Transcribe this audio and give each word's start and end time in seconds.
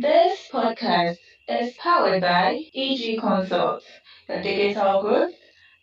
This 0.00 0.48
podcast 0.52 1.18
is 1.46 1.76
powered 1.76 2.22
by 2.22 2.64
EG 2.74 3.16
Consult. 3.16 3.84
The 4.26 4.40
digital 4.42 5.02
growth 5.02 5.34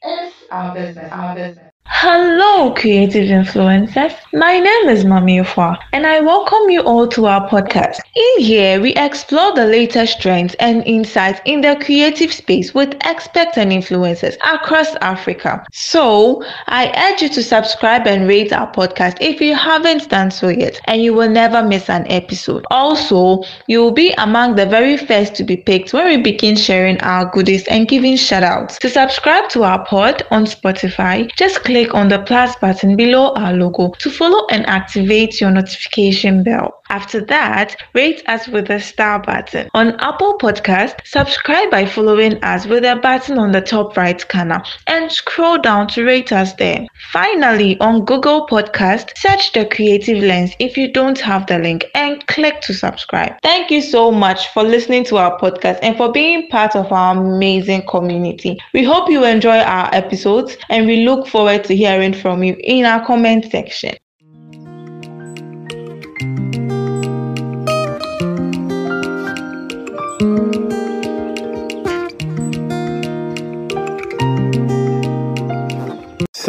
is 0.04 0.33
our 0.51 0.74
business. 0.74 1.12
Our 1.13 1.35
business. 1.35 1.69
Hello, 1.92 2.72
creative 2.75 3.30
influencers. 3.30 4.16
My 4.32 4.59
name 4.59 4.90
is 4.90 5.04
Mami 5.04 5.43
Ufwa, 5.43 5.75
and 5.92 6.06
I 6.06 6.20
welcome 6.22 6.70
you 6.70 6.82
all 6.82 7.08
to 7.08 7.25
our 7.25 7.50
podcast. 7.50 7.98
In 8.16 8.43
here, 8.46 8.80
we 8.80 8.93
explore 8.93 9.54
the 9.54 9.66
latest 9.66 10.21
trends 10.21 10.54
and 10.59 10.86
insights 10.86 11.41
in 11.45 11.62
the 11.62 11.75
creative 11.84 12.31
space 12.31 12.75
with 12.75 12.95
experts 13.02 13.57
and 13.57 13.71
influencers 13.71 14.38
across 14.54 14.95
Africa. 15.02 15.66
So, 15.73 16.44
I 16.67 17.12
urge 17.12 17.23
you 17.23 17.30
to 17.30 17.44
subscribe 17.44 18.08
and 18.08 18.27
rate 18.27 18.53
our 18.53 18.71
podcast 18.71 19.17
if 19.20 19.41
you 19.41 19.55
haven't 19.55 20.09
done 20.09 20.30
so 20.30 20.48
yet, 20.49 20.80
and 20.85 21.02
you 21.02 21.16
will 21.16 21.30
never 21.30 21.63
miss 21.63 21.90
an 21.90 22.05
episode. 22.08 22.66
Also, 22.70 23.44
you 23.67 23.80
will 23.81 23.91
be 23.91 24.13
among 24.20 24.55
the 24.55 24.67
very 24.67 24.95
first 24.95 25.34
to 25.35 25.44
be 25.44 25.58
picked 25.58 25.91
when 25.91 26.05
we 26.05 26.21
begin 26.21 26.55
sharing 26.55 27.02
our 27.02 27.26
goodies 27.26 27.67
and 27.67 27.88
giving 27.88 28.13
shoutouts. 28.16 28.77
To 28.80 28.90
subscribe 28.90 29.49
to 29.49 29.63
our 29.63 29.84
pod 29.85 30.21
on 30.30 30.45
Spotify, 30.45 31.30
just 31.35 31.63
click 31.63 31.78
click 31.79 31.95
on 31.95 32.09
the 32.09 32.19
plus 32.19 32.57
button 32.57 32.97
below 32.97 33.33
our 33.35 33.53
logo 33.53 33.91
to 33.99 34.09
follow 34.09 34.45
and 34.47 34.65
activate 34.65 35.39
your 35.39 35.49
notification 35.49 36.43
bell. 36.43 36.81
After 36.89 37.23
that, 37.25 37.75
rate 37.93 38.23
us 38.27 38.47
with 38.47 38.67
the 38.67 38.79
star 38.79 39.19
button. 39.21 39.69
On 39.75 39.95
Apple 39.99 40.39
Podcast, 40.39 41.05
subscribe 41.05 41.69
by 41.69 41.85
following 41.85 42.43
us 42.43 42.65
with 42.65 42.83
a 42.83 42.95
button 42.95 43.38
on 43.38 43.52
the 43.52 43.61
top 43.61 43.95
right 43.95 44.27
corner 44.27 44.61
and 44.88 45.11
scroll 45.11 45.59
down 45.59 45.88
to 45.89 46.03
rate 46.03 46.31
us 46.31 46.53
there. 46.53 46.88
Finally, 47.13 47.80
on 47.80 48.05
Google 48.05 48.47
Podcast, 48.47 49.16
search 49.16 49.53
the 49.53 49.66
Creative 49.67 50.21
Lens 50.23 50.52
if 50.59 50.75
you 50.77 50.91
don't 50.91 51.19
have 51.19 51.45
the 51.45 51.59
link 51.59 51.85
and 51.93 52.25
click 52.25 52.59
to 52.61 52.73
subscribe. 52.73 53.33
Thank 53.43 53.69
you 53.69 53.81
so 53.81 54.11
much 54.11 54.47
for 54.47 54.63
listening 54.63 55.03
to 55.05 55.17
our 55.17 55.39
podcast 55.39 55.80
and 55.83 55.95
for 55.95 56.11
being 56.11 56.49
part 56.49 56.75
of 56.75 56.91
our 56.91 57.16
amazing 57.16 57.85
community. 57.85 58.58
We 58.73 58.83
hope 58.83 59.11
you 59.11 59.23
enjoy 59.25 59.59
our 59.59 59.93
episodes 59.93 60.58
and 60.69 60.88
we 60.88 61.05
look 61.05 61.27
forward 61.27 61.69
to 61.70 61.75
hearing 61.75 62.14
from 62.14 62.44
you 62.44 62.58
in 62.64 62.84
our 62.84 63.06
comment 63.06 63.45
section. 63.50 63.95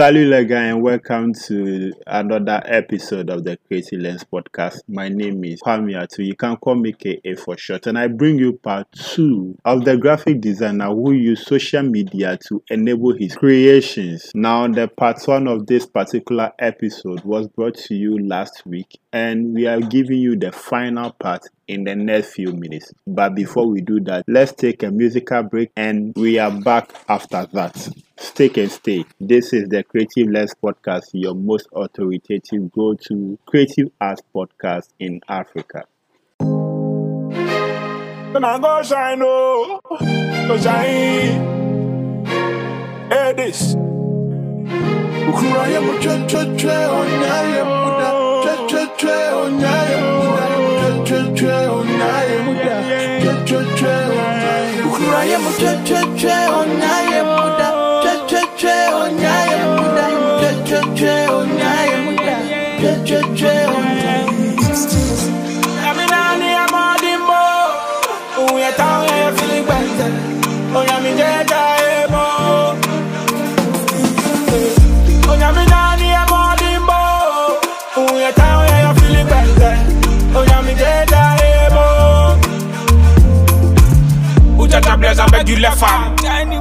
Salut 0.01 0.25
les 0.25 0.47
gars 0.47 0.63
and 0.63 0.81
welcome 0.81 1.35
to 1.35 1.93
another 2.07 2.63
episode 2.65 3.29
of 3.29 3.45
the 3.45 3.59
Creative 3.69 4.01
Lens 4.01 4.25
podcast. 4.25 4.79
My 4.89 5.11
name 5.11 5.45
is 5.45 5.61
Kwame 5.61 5.93
Atu. 5.95 6.25
You 6.25 6.35
can 6.35 6.57
call 6.57 6.77
me 6.77 6.95
KA 6.95 7.35
for 7.37 7.59
short 7.59 7.87
and 7.87 7.99
I 7.99 8.07
bring 8.07 8.39
you 8.39 8.55
part 8.55 8.91
two 8.93 9.59
of 9.63 9.85
the 9.85 9.99
graphic 9.99 10.41
designer 10.41 10.87
who 10.87 11.13
used 11.13 11.47
social 11.47 11.83
media 11.83 12.39
to 12.49 12.63
enable 12.71 13.13
his 13.13 13.37
creations. 13.37 14.31
Now 14.35 14.67
the 14.69 14.89
part 14.89 15.21
one 15.27 15.47
of 15.47 15.67
this 15.67 15.85
particular 15.85 16.51
episode 16.59 17.21
was 17.25 17.49
brought 17.49 17.75
to 17.75 17.95
you 17.95 18.27
last 18.27 18.63
week 18.65 18.99
and 19.13 19.53
we 19.53 19.67
are 19.67 19.81
giving 19.81 20.17
you 20.17 20.35
the 20.35 20.51
final 20.51 21.11
part 21.13 21.43
in 21.71 21.85
the 21.85 21.95
next 21.95 22.33
few 22.35 22.53
minutes. 22.53 22.93
But 23.07 23.37
before 23.37 23.69
we 23.69 23.81
do 23.81 24.01
that, 24.01 24.25
let's 24.27 24.53
take 24.53 24.83
a 24.83 24.91
musical 24.91 25.45
break 25.45 25.71
and 25.77 26.13
we 26.17 26.39
are 26.39 26.51
back 26.51 26.91
after 27.09 27.47
that. 27.53 27.89
Stick 28.19 28.57
and 28.57 28.71
stay. 28.71 29.05
This 29.21 29.53
is 29.53 29.69
the 29.69 29.85
Creative 29.85 30.29
Lens 30.29 30.53
Podcast, 30.61 31.05
your 31.13 31.35
most 31.35 31.69
authoritative 31.73 32.73
go 32.73 32.95
to 32.95 33.39
creative 33.47 33.91
arts 34.01 34.23
podcast 34.35 34.89
in 34.99 35.21
Africa. 35.29 35.85
go 38.33 38.83
shine, 38.83 39.21
oh, 39.23 39.81
go 40.49 40.59
shine. 40.59 41.47
Hey, 43.11 43.33
this. 43.37 43.77
Blaze, 69.71 70.01
I 70.03 71.03
beg 71.03 71.49
you 71.49 71.70
left 85.49 85.81
fam. 85.81 86.17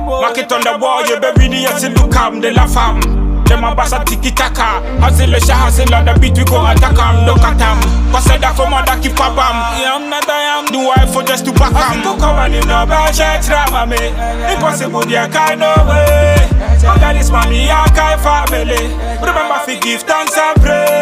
Mark 0.06 0.38
it 0.38 0.52
on 0.52 0.62
the 0.62 0.78
wall, 0.80 1.06
you 1.06 1.20
baby, 1.20 1.48
the 1.48 1.62
yes, 1.62 1.84
look 1.84 2.16
am, 2.16 2.42
the 2.42 2.52
la 2.52 2.66
fam. 2.68 3.00
Them 3.46 3.64
a 3.64 3.74
basa 3.76 4.06
tiki 4.06 4.32
taka. 4.32 4.80
Hustle 5.02 5.34
a 5.34 5.40
hustle 5.54 5.94
on 5.94 6.06
the 6.06 6.14
beat, 6.20 6.38
we 6.38 6.46
go 6.46 6.62
attack 6.66 6.98
am, 6.98 7.26
look 7.26 7.42
at 7.42 7.60
am. 7.60 7.82
Cause 8.12 8.26
that 8.26 8.56
come 8.56 8.74
on, 8.74 8.86
that 8.86 9.02
keep 9.02 9.14
a 9.14 9.28
bam. 9.34 9.58
Yeah, 9.82 9.98
I'm 9.98 10.10
not 10.10 10.30
I 10.30 10.60
am. 10.60 10.66
Do 10.70 10.80
I 10.90 11.06
for 11.06 11.24
just 11.24 11.46
to 11.46 11.52
back 11.54 11.74
am? 11.74 12.04
Go 12.04 12.16
come 12.16 12.38
on, 12.38 12.54
you 12.54 12.62
know, 12.62 12.86
bad 12.86 13.16
shit, 13.16 13.42
drama 13.46 13.90
me. 13.90 14.14
Impossible, 14.54 15.06
yeah, 15.10 15.28
kind 15.28 15.64
of 15.64 15.88
way. 15.88 16.38
I 16.86 16.96
got 17.02 17.14
this 17.14 17.30
money, 17.30 17.70
I 17.70 17.90
can't 17.90 18.22
family. 18.22 18.86
Remember, 19.18 19.60
to 19.66 19.80
give 19.80 20.02
thanks 20.04 20.38
and 20.38 20.62
pray. 20.62 20.99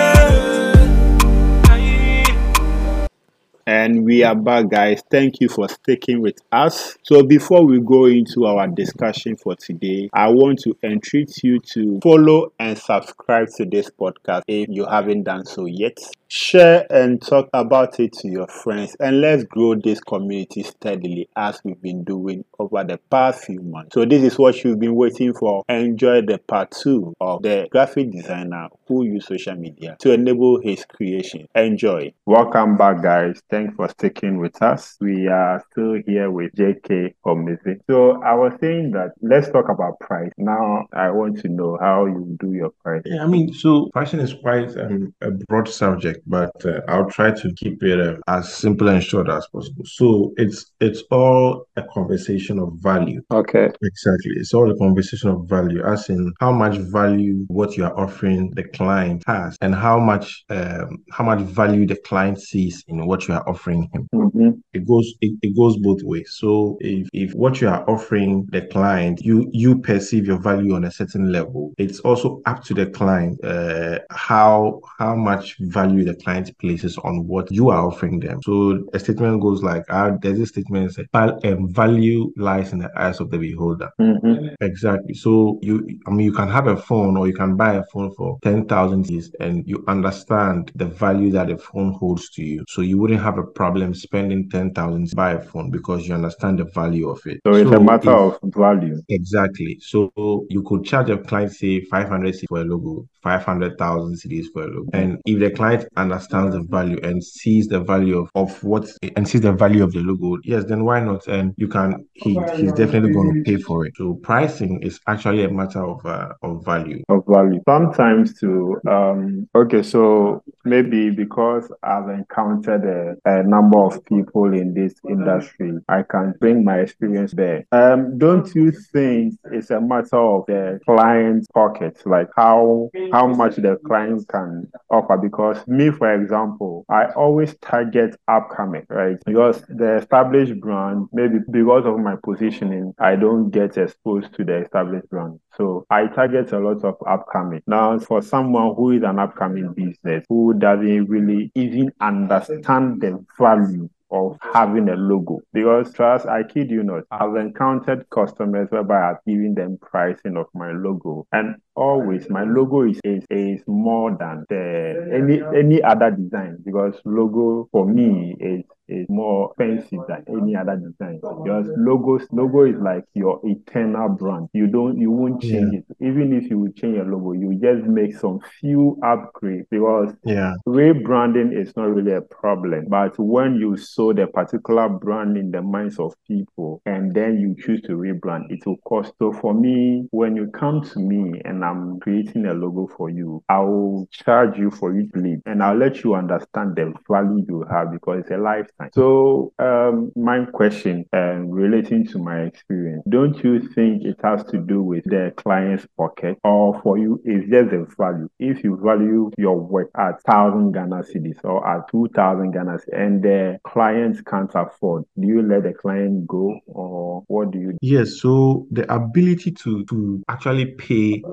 And 3.88 4.04
we 4.04 4.22
are 4.22 4.36
back, 4.36 4.68
guys. 4.68 5.02
Thank 5.10 5.40
you 5.40 5.48
for 5.48 5.70
sticking 5.70 6.20
with 6.20 6.42
us. 6.52 6.98
So, 7.04 7.24
before 7.24 7.66
we 7.66 7.80
go 7.80 8.04
into 8.04 8.46
our 8.46 8.68
discussion 8.68 9.38
for 9.38 9.56
today, 9.56 10.10
I 10.12 10.28
want 10.28 10.60
to 10.64 10.78
entreat 10.84 11.42
you 11.42 11.62
to 11.72 11.98
follow 12.04 12.52
and 12.60 12.78
subscribe 12.78 13.48
to 13.56 13.64
this 13.64 13.90
podcast 13.90 14.42
if 14.46 14.68
you 14.68 14.86
haven't 14.86 15.24
done 15.24 15.46
so 15.46 15.68
yet. 15.68 16.00
Share 16.30 16.86
and 16.90 17.22
talk 17.22 17.48
about 17.54 18.02
it 18.02 18.12
to 18.18 18.28
your 18.28 18.48
friends, 18.48 18.98
and 19.00 19.22
let's 19.22 19.46
grow 19.46 19.76
this 19.76 20.02
community 20.02 20.62
steadily 20.62 21.30
as 21.38 21.62
we've 21.64 21.82
been 21.82 22.04
doing 22.04 22.44
over 22.60 22.84
the 22.84 22.98
past 23.10 23.46
few 23.46 23.62
months. 23.62 23.94
So, 23.94 24.04
this 24.04 24.24
is 24.24 24.38
what 24.38 24.62
you've 24.62 24.80
been 24.80 24.96
waiting 24.96 25.34
for. 25.34 25.64
Enjoy 25.70 26.22
the 26.22 26.38
part 26.38 26.72
two 26.72 27.16
of 27.22 27.44
the 27.44 27.70
graphic 27.72 28.12
designer 28.12 28.68
who 28.88 29.06
used 29.06 29.28
social 29.28 29.56
media 29.56 29.96
to 30.02 30.12
enable 30.12 30.60
his 30.60 30.84
creation. 30.84 31.48
Enjoy. 31.56 32.12
Welcome 32.26 32.76
back, 32.76 33.02
guys. 33.02 33.42
Thanks 33.50 33.74
for 33.78 33.88
sticking 33.88 34.38
with 34.38 34.62
us. 34.62 34.98
We 35.00 35.30
are 35.30 35.64
still 35.72 36.02
here 36.06 36.30
with 36.30 36.52
JK 36.56 37.14
Homezi. 37.26 37.80
So, 37.90 38.22
I 38.22 38.34
was 38.34 38.52
saying 38.60 38.92
that 38.92 39.12
let's 39.22 39.48
talk 39.50 39.70
about 39.70 40.02
price. 40.02 40.32
Now, 40.38 40.88
I 40.92 41.10
want 41.10 41.40
to 41.40 41.48
know 41.48 41.78
how 41.80 42.06
you 42.06 42.36
do 42.38 42.52
your 42.52 42.72
price. 42.84 43.04
Yeah, 43.06 43.24
I 43.24 43.28
mean, 43.28 43.54
so 43.54 43.90
pricing 43.94 44.20
is 44.20 44.34
quite 44.34 44.76
um, 44.78 45.14
a 45.22 45.32
broad 45.32 45.70
subject 45.70 46.17
but 46.26 46.54
uh, 46.66 46.82
I'll 46.88 47.10
try 47.10 47.32
to 47.32 47.54
keep 47.54 47.84
it 47.84 48.00
uh, 48.00 48.18
as 48.28 48.54
simple 48.54 48.88
and 48.90 49.04
short 49.04 49.30
as 49.30 49.48
possible. 49.48 49.86
So 49.86 50.34
it's 50.38 50.72
it's 50.80 51.04
all 51.12 51.66
a 51.76 51.84
conversation 51.94 52.60
of 52.60 52.74
value. 52.76 53.22
Okay. 53.32 53.70
Exactly. 53.82 54.32
It's 54.36 54.54
all 54.54 54.72
a 54.72 54.78
conversation 54.78 55.30
of 55.30 55.48
value, 55.48 55.84
as 55.84 56.10
in 56.10 56.34
how 56.40 56.52
much 56.52 56.78
value 56.78 57.46
what 57.48 57.78
you 57.78 57.86
are 57.86 57.98
offering 57.98 58.52
the 58.56 58.64
client 58.64 59.24
has, 59.28 59.58
and 59.62 59.76
how 59.76 60.00
much 60.00 60.46
um, 60.50 61.04
how 61.12 61.24
much 61.24 61.40
value 61.40 61.86
the 61.86 61.98
client 61.98 62.40
sees 62.40 62.84
in 62.88 63.06
what 63.06 63.28
you 63.28 63.34
are 63.34 63.48
offering 63.48 63.90
him. 63.94 64.08
Mm-hmm. 64.14 64.50
It 64.74 64.88
goes 64.88 65.14
it, 65.22 65.38
it 65.42 65.56
goes 65.56 65.78
both 65.78 66.02
ways. 66.04 66.36
So 66.38 66.78
if 66.80 67.08
if 67.14 67.34
what 67.34 67.62
you 67.62 67.70
are 67.70 67.88
offering 67.90 68.48
the 68.52 68.62
client, 68.62 69.24
you 69.24 69.50
you 69.52 69.80
perceive 69.80 70.26
your 70.26 70.40
value 70.40 70.76
on 70.76 70.86
a 70.86 70.92
certain 70.92 71.32
level, 71.32 71.74
it's 71.78 72.00
also 72.02 72.42
up 72.46 72.64
to 72.66 72.74
the 72.74 72.88
client 72.88 73.44
uh, 73.44 74.00
how 74.10 74.82
how 75.00 75.16
much 75.16 75.58
value 75.60 76.04
the 76.08 76.16
client 76.16 76.58
places 76.60 76.98
on 77.00 77.28
what 77.28 77.52
you 77.52 77.70
are 77.70 77.86
offering 77.86 78.20
them. 78.20 78.42
So 78.44 78.86
a 78.94 79.00
statement 79.00 79.42
goes 79.42 79.64
like, 79.64 79.84
uh, 79.90 80.12
there's 80.22 80.40
a 80.40 80.46
statement 80.46 80.98
that 81.14 81.46
um, 81.46 81.70
value 81.72 82.34
lies 82.38 82.74
in 82.74 82.80
the 82.80 82.92
eyes 82.96 83.20
of 83.20 83.30
the 83.30 83.38
beholder. 83.38 83.90
Mm-hmm. 84.00 84.56
Exactly. 84.62 85.14
So 85.14 85.60
you, 85.62 86.00
I 86.08 86.12
mean, 86.12 86.26
you 86.26 86.34
can 86.34 86.50
have 86.50 86.68
a 86.68 86.78
phone 86.78 87.18
or 87.18 87.28
you 87.28 87.34
can 87.34 87.56
buy 87.56 87.76
a 87.76 87.84
phone 87.92 88.14
for 88.14 88.40
10,000 88.44 89.32
and 89.40 89.68
you 89.68 89.84
understand 89.88 90.72
the 90.76 90.86
value 90.86 91.32
that 91.32 91.48
the 91.48 91.58
phone 91.58 91.94
holds 91.94 92.30
to 92.32 92.44
you. 92.44 92.66
So 92.68 92.82
you 92.82 92.98
wouldn't 92.98 93.22
have 93.22 93.38
a 93.38 93.44
problem 93.44 93.94
spending 93.94 94.50
10,000 94.50 95.10
to 95.10 95.16
buy 95.16 95.32
a 95.34 95.42
phone 95.42 95.72
because 95.72 96.08
you 96.08 96.16
understand 96.16 96.60
the 96.60 96.66
value 96.66 97.10
of 97.10 97.22
it. 97.26 97.42
So 97.46 97.54
it's 97.54 97.72
a 97.72 97.80
matter 97.80 98.28
if, 98.28 98.44
of 98.44 98.54
value. 98.54 99.02
Exactly. 99.10 99.80
So 99.82 100.12
you 100.50 100.64
could 100.64 100.86
charge 100.86 101.10
a 101.10 101.18
client, 101.18 101.52
say 101.54 101.82
500 101.82 102.36
for 102.48 102.62
a 102.62 102.64
logo 102.64 103.08
500,000 103.22 104.16
cedis 104.16 104.46
for 104.54 104.64
a 104.64 104.68
logo. 104.68 104.90
And 104.94 105.20
if 105.26 105.40
the 105.40 105.52
client 105.52 105.86
understands 105.96 106.56
the 106.56 106.64
value 106.64 107.00
and 107.04 107.24
sees 107.24 107.68
the 107.68 107.80
value 107.80 108.20
of, 108.20 108.30
of 108.36 108.64
what 108.64 108.90
and 109.16 109.28
sees 109.28 109.42
the 109.42 109.54
value 109.54 109.84
of 109.84 109.94
the 109.94 110.00
logo, 110.00 110.38
yes, 110.44 110.66
then 110.66 110.86
why 110.86 111.00
not? 111.00 111.28
And 111.28 111.54
you 111.58 111.68
can 111.68 112.08
he 112.14 112.40
he's 112.56 112.74
definitely 112.74 113.14
going 113.14 113.34
to 113.34 113.44
pay 113.44 113.58
for 113.62 113.86
it. 113.86 113.94
So 113.98 114.16
pricing 114.16 114.82
is 114.82 115.00
actually 115.08 115.44
a 115.44 115.50
matter 115.50 115.84
of 115.84 116.06
uh, 116.06 116.34
of 116.42 116.64
value. 116.66 117.04
Of 117.10 117.24
value. 117.28 117.62
Sometimes 117.68 118.40
to 118.40 118.80
um 118.88 119.48
okay, 119.56 119.84
so 119.84 120.44
maybe 120.64 121.10
because 121.10 121.72
I've 121.84 122.10
encountered 122.10 122.86
a, 122.86 123.30
a 123.30 123.44
number 123.44 123.80
of 123.80 124.04
people 124.06 124.54
in 124.54 124.74
this 124.74 124.94
industry, 125.10 125.74
I 125.88 126.04
can 126.04 126.34
bring 126.40 126.64
my 126.64 126.80
experience 126.80 127.34
there. 127.34 127.66
Um, 127.72 128.18
don't 128.18 128.54
you 128.54 128.72
think 128.72 129.36
it's 129.52 129.70
a 129.70 129.82
matter 129.82 130.18
of 130.18 130.46
the 130.48 130.80
client's 130.86 131.48
pocket, 131.54 132.02
like 132.06 132.30
how 132.36 132.90
how 133.12 133.28
much 133.28 133.56
the 133.56 133.78
client 133.86 134.28
can 134.28 134.70
offer? 134.90 135.18
Because 135.18 135.66
me, 135.68 135.90
for 135.92 136.14
example, 136.14 136.86
I 136.90 137.06
always 137.12 137.56
target 137.62 138.16
upcoming, 138.28 138.86
right? 138.90 139.18
Because 139.26 139.64
the 139.70 139.98
established 139.98 140.60
brand, 140.60 141.08
maybe 141.12 141.40
because 141.52 141.86
of 141.86 142.00
my 142.00 142.16
positioning, 142.24 142.94
I 143.00 143.16
don't 143.16 143.50
get 143.50 143.78
exposed 143.78 144.34
to 144.36 144.44
the 144.44 144.64
established 144.64 145.10
brand. 145.10 145.40
So 145.56 145.86
I 145.90 146.08
target 146.08 146.52
a 146.52 146.60
lot 146.60 146.84
of 146.84 146.96
upcoming. 147.08 147.62
Now, 147.68 147.98
for 148.00 148.22
someone 148.22 148.76
who 148.76 148.92
is 148.92 149.04
an 149.04 149.20
upcoming 149.20 149.74
business 149.74 150.26
who 150.30 150.54
doesn't 150.54 151.06
really 151.06 151.52
even 151.56 151.92
understand 152.00 153.02
the 153.02 153.24
value 153.40 153.90
of 154.12 154.38
having 154.54 154.90
a 154.90 154.96
logo. 154.96 155.40
Because 155.54 155.94
trust 155.94 156.26
I 156.28 156.44
kid 156.44 156.70
you 156.72 156.84
not 156.84 157.04
ah. 157.12 157.26
I've 157.26 157.36
encountered 157.36 158.10
customers 158.10 158.70
whereby 158.70 159.10
I've 159.10 159.24
given 159.26 159.54
them 159.56 159.78
pricing 159.82 160.38
of 160.38 160.48
my 160.54 160.72
logo. 160.72 161.28
And 161.32 161.56
always 161.76 162.30
my 162.30 162.44
logo 162.44 162.84
is, 162.84 163.00
is 163.04 163.26
is 163.30 163.62
more 163.68 164.16
than 164.18 164.46
the 164.50 165.10
any 165.14 165.42
any 165.58 165.82
other 165.82 166.12
design. 166.12 166.58
Because 166.64 167.00
logo 167.06 167.68
for 167.72 167.86
me 167.86 168.36
is 168.40 168.64
is 168.88 169.08
more 169.10 169.52
expensive 169.52 170.00
than 170.08 170.24
any 170.28 170.56
other 170.56 170.76
design. 170.76 171.20
Because 171.22 171.68
logos 171.78 172.28
logo 172.32 172.64
is 172.64 172.76
like 172.82 173.06
your 173.14 173.40
eternal 173.44 174.10
brand. 174.10 174.50
You 174.54 174.68
don't 174.68 174.98
you 175.00 175.12
won't 175.12 175.42
change 175.42 175.74
yeah. 175.74 175.80
it. 175.80 175.86
Even 176.00 176.34
if 176.34 176.50
you 176.50 176.72
change 176.76 176.96
your 176.96 177.06
logo 177.06 177.34
you 177.34 177.56
just 177.56 177.86
make 177.88 178.16
some 178.16 178.40
few 178.60 178.98
upgrades 179.04 179.66
because 179.70 180.14
yeah. 180.24 180.54
rebranding 180.68 181.58
is 181.58 181.76
not 181.76 181.90
really 181.94 182.14
a 182.14 182.22
problem. 182.22 182.86
But 182.88 183.18
when 183.18 183.56
you 183.56 183.78
sow 183.78 184.14
the 184.14 184.28
particular 184.28 184.90
brand 184.90 185.38
in 185.38 185.52
the 185.52 185.62
minds 185.62 186.00
of 186.00 186.14
people 186.28 186.82
and 186.86 187.14
then 187.14 187.40
you 187.40 187.56
choose 187.64 187.82
to 187.84 187.94
rebrand 187.94 188.52
it 188.52 188.66
will 188.66 188.78
cost. 188.78 189.14
So 189.20 189.32
for 189.32 189.54
me 189.54 190.08
when 190.12 190.36
you 190.36 190.48
come 190.48 190.82
to 190.82 191.00
me 191.00 191.42
and 191.46 191.64
I'm 191.64 192.00
creating 192.00 192.46
a 192.46 192.54
logo 192.54 192.88
for 192.98 193.10
you, 193.10 193.44
I 193.50 193.60
will 193.60 194.08
charge 194.12 194.58
you 194.58 194.72
for 194.72 194.94
to 194.94 195.20
leave 195.20 195.42
and 195.46 195.64
I'll 195.64 195.78
let 195.78 196.04
you 196.04 196.16
understand 196.16 196.76
the 196.76 196.94
value 197.10 197.46
you 197.48 197.66
have 197.70 197.92
because 197.92 198.22
it's 198.22 198.32
a 198.32 198.38
lifetime. 198.80 198.92
So, 198.94 199.54
um, 199.60 200.12
my 200.16 200.46
question 200.46 201.06
um, 201.14 201.50
relating 201.50 202.06
to 202.08 202.18
my 202.18 202.42
experience, 202.42 203.04
don't 203.10 203.44
you 203.44 203.68
think 203.70 204.04
it 204.04 204.20
has 204.24 204.44
to 204.46 204.58
do 204.58 204.82
with 204.82 205.04
the 205.06 205.34
client's 205.38 205.88
pocket 205.98 206.38
or 206.44 206.80
for 206.82 206.98
you, 206.98 207.22
it's 207.24 207.50
just 207.50 207.72
the 207.72 207.88
value? 207.98 208.30
If 208.40 208.64
you 208.64 208.80
value 208.84 209.32
your 209.38 209.60
work 209.60 209.90
at 209.98 210.20
1,000 210.26 210.72
Ghana 210.72 211.04
cedis 211.04 211.44
or 211.44 211.68
at 211.68 211.90
2,000 211.92 212.52
Ghana 212.52 212.78
cedis, 212.78 212.98
and 212.98 213.24
the 213.24 213.60
client 213.64 214.26
can't 214.26 214.52
afford, 214.56 215.04
do 215.20 215.28
you 215.28 215.42
let 215.42 215.64
the 215.64 215.74
client 215.74 216.28
go 216.28 216.60
or 216.68 217.24
what 217.28 217.52
do 217.52 217.60
you 217.60 217.72
do? 217.74 217.78
Yes, 217.82 218.20
so 218.22 218.68
the 218.72 218.92
ability 218.94 219.52
to, 219.52 219.86
to 219.86 220.24
actually 220.30 220.68
pay 220.76 221.24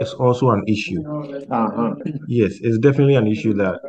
is 0.00 0.12
also 0.14 0.50
an 0.50 0.64
issue. 0.66 1.02
Uh-huh. 1.50 1.94
Yes, 2.28 2.54
it's 2.60 2.78
definitely 2.78 3.16
an 3.16 3.26
issue 3.26 3.54
that 3.54 3.80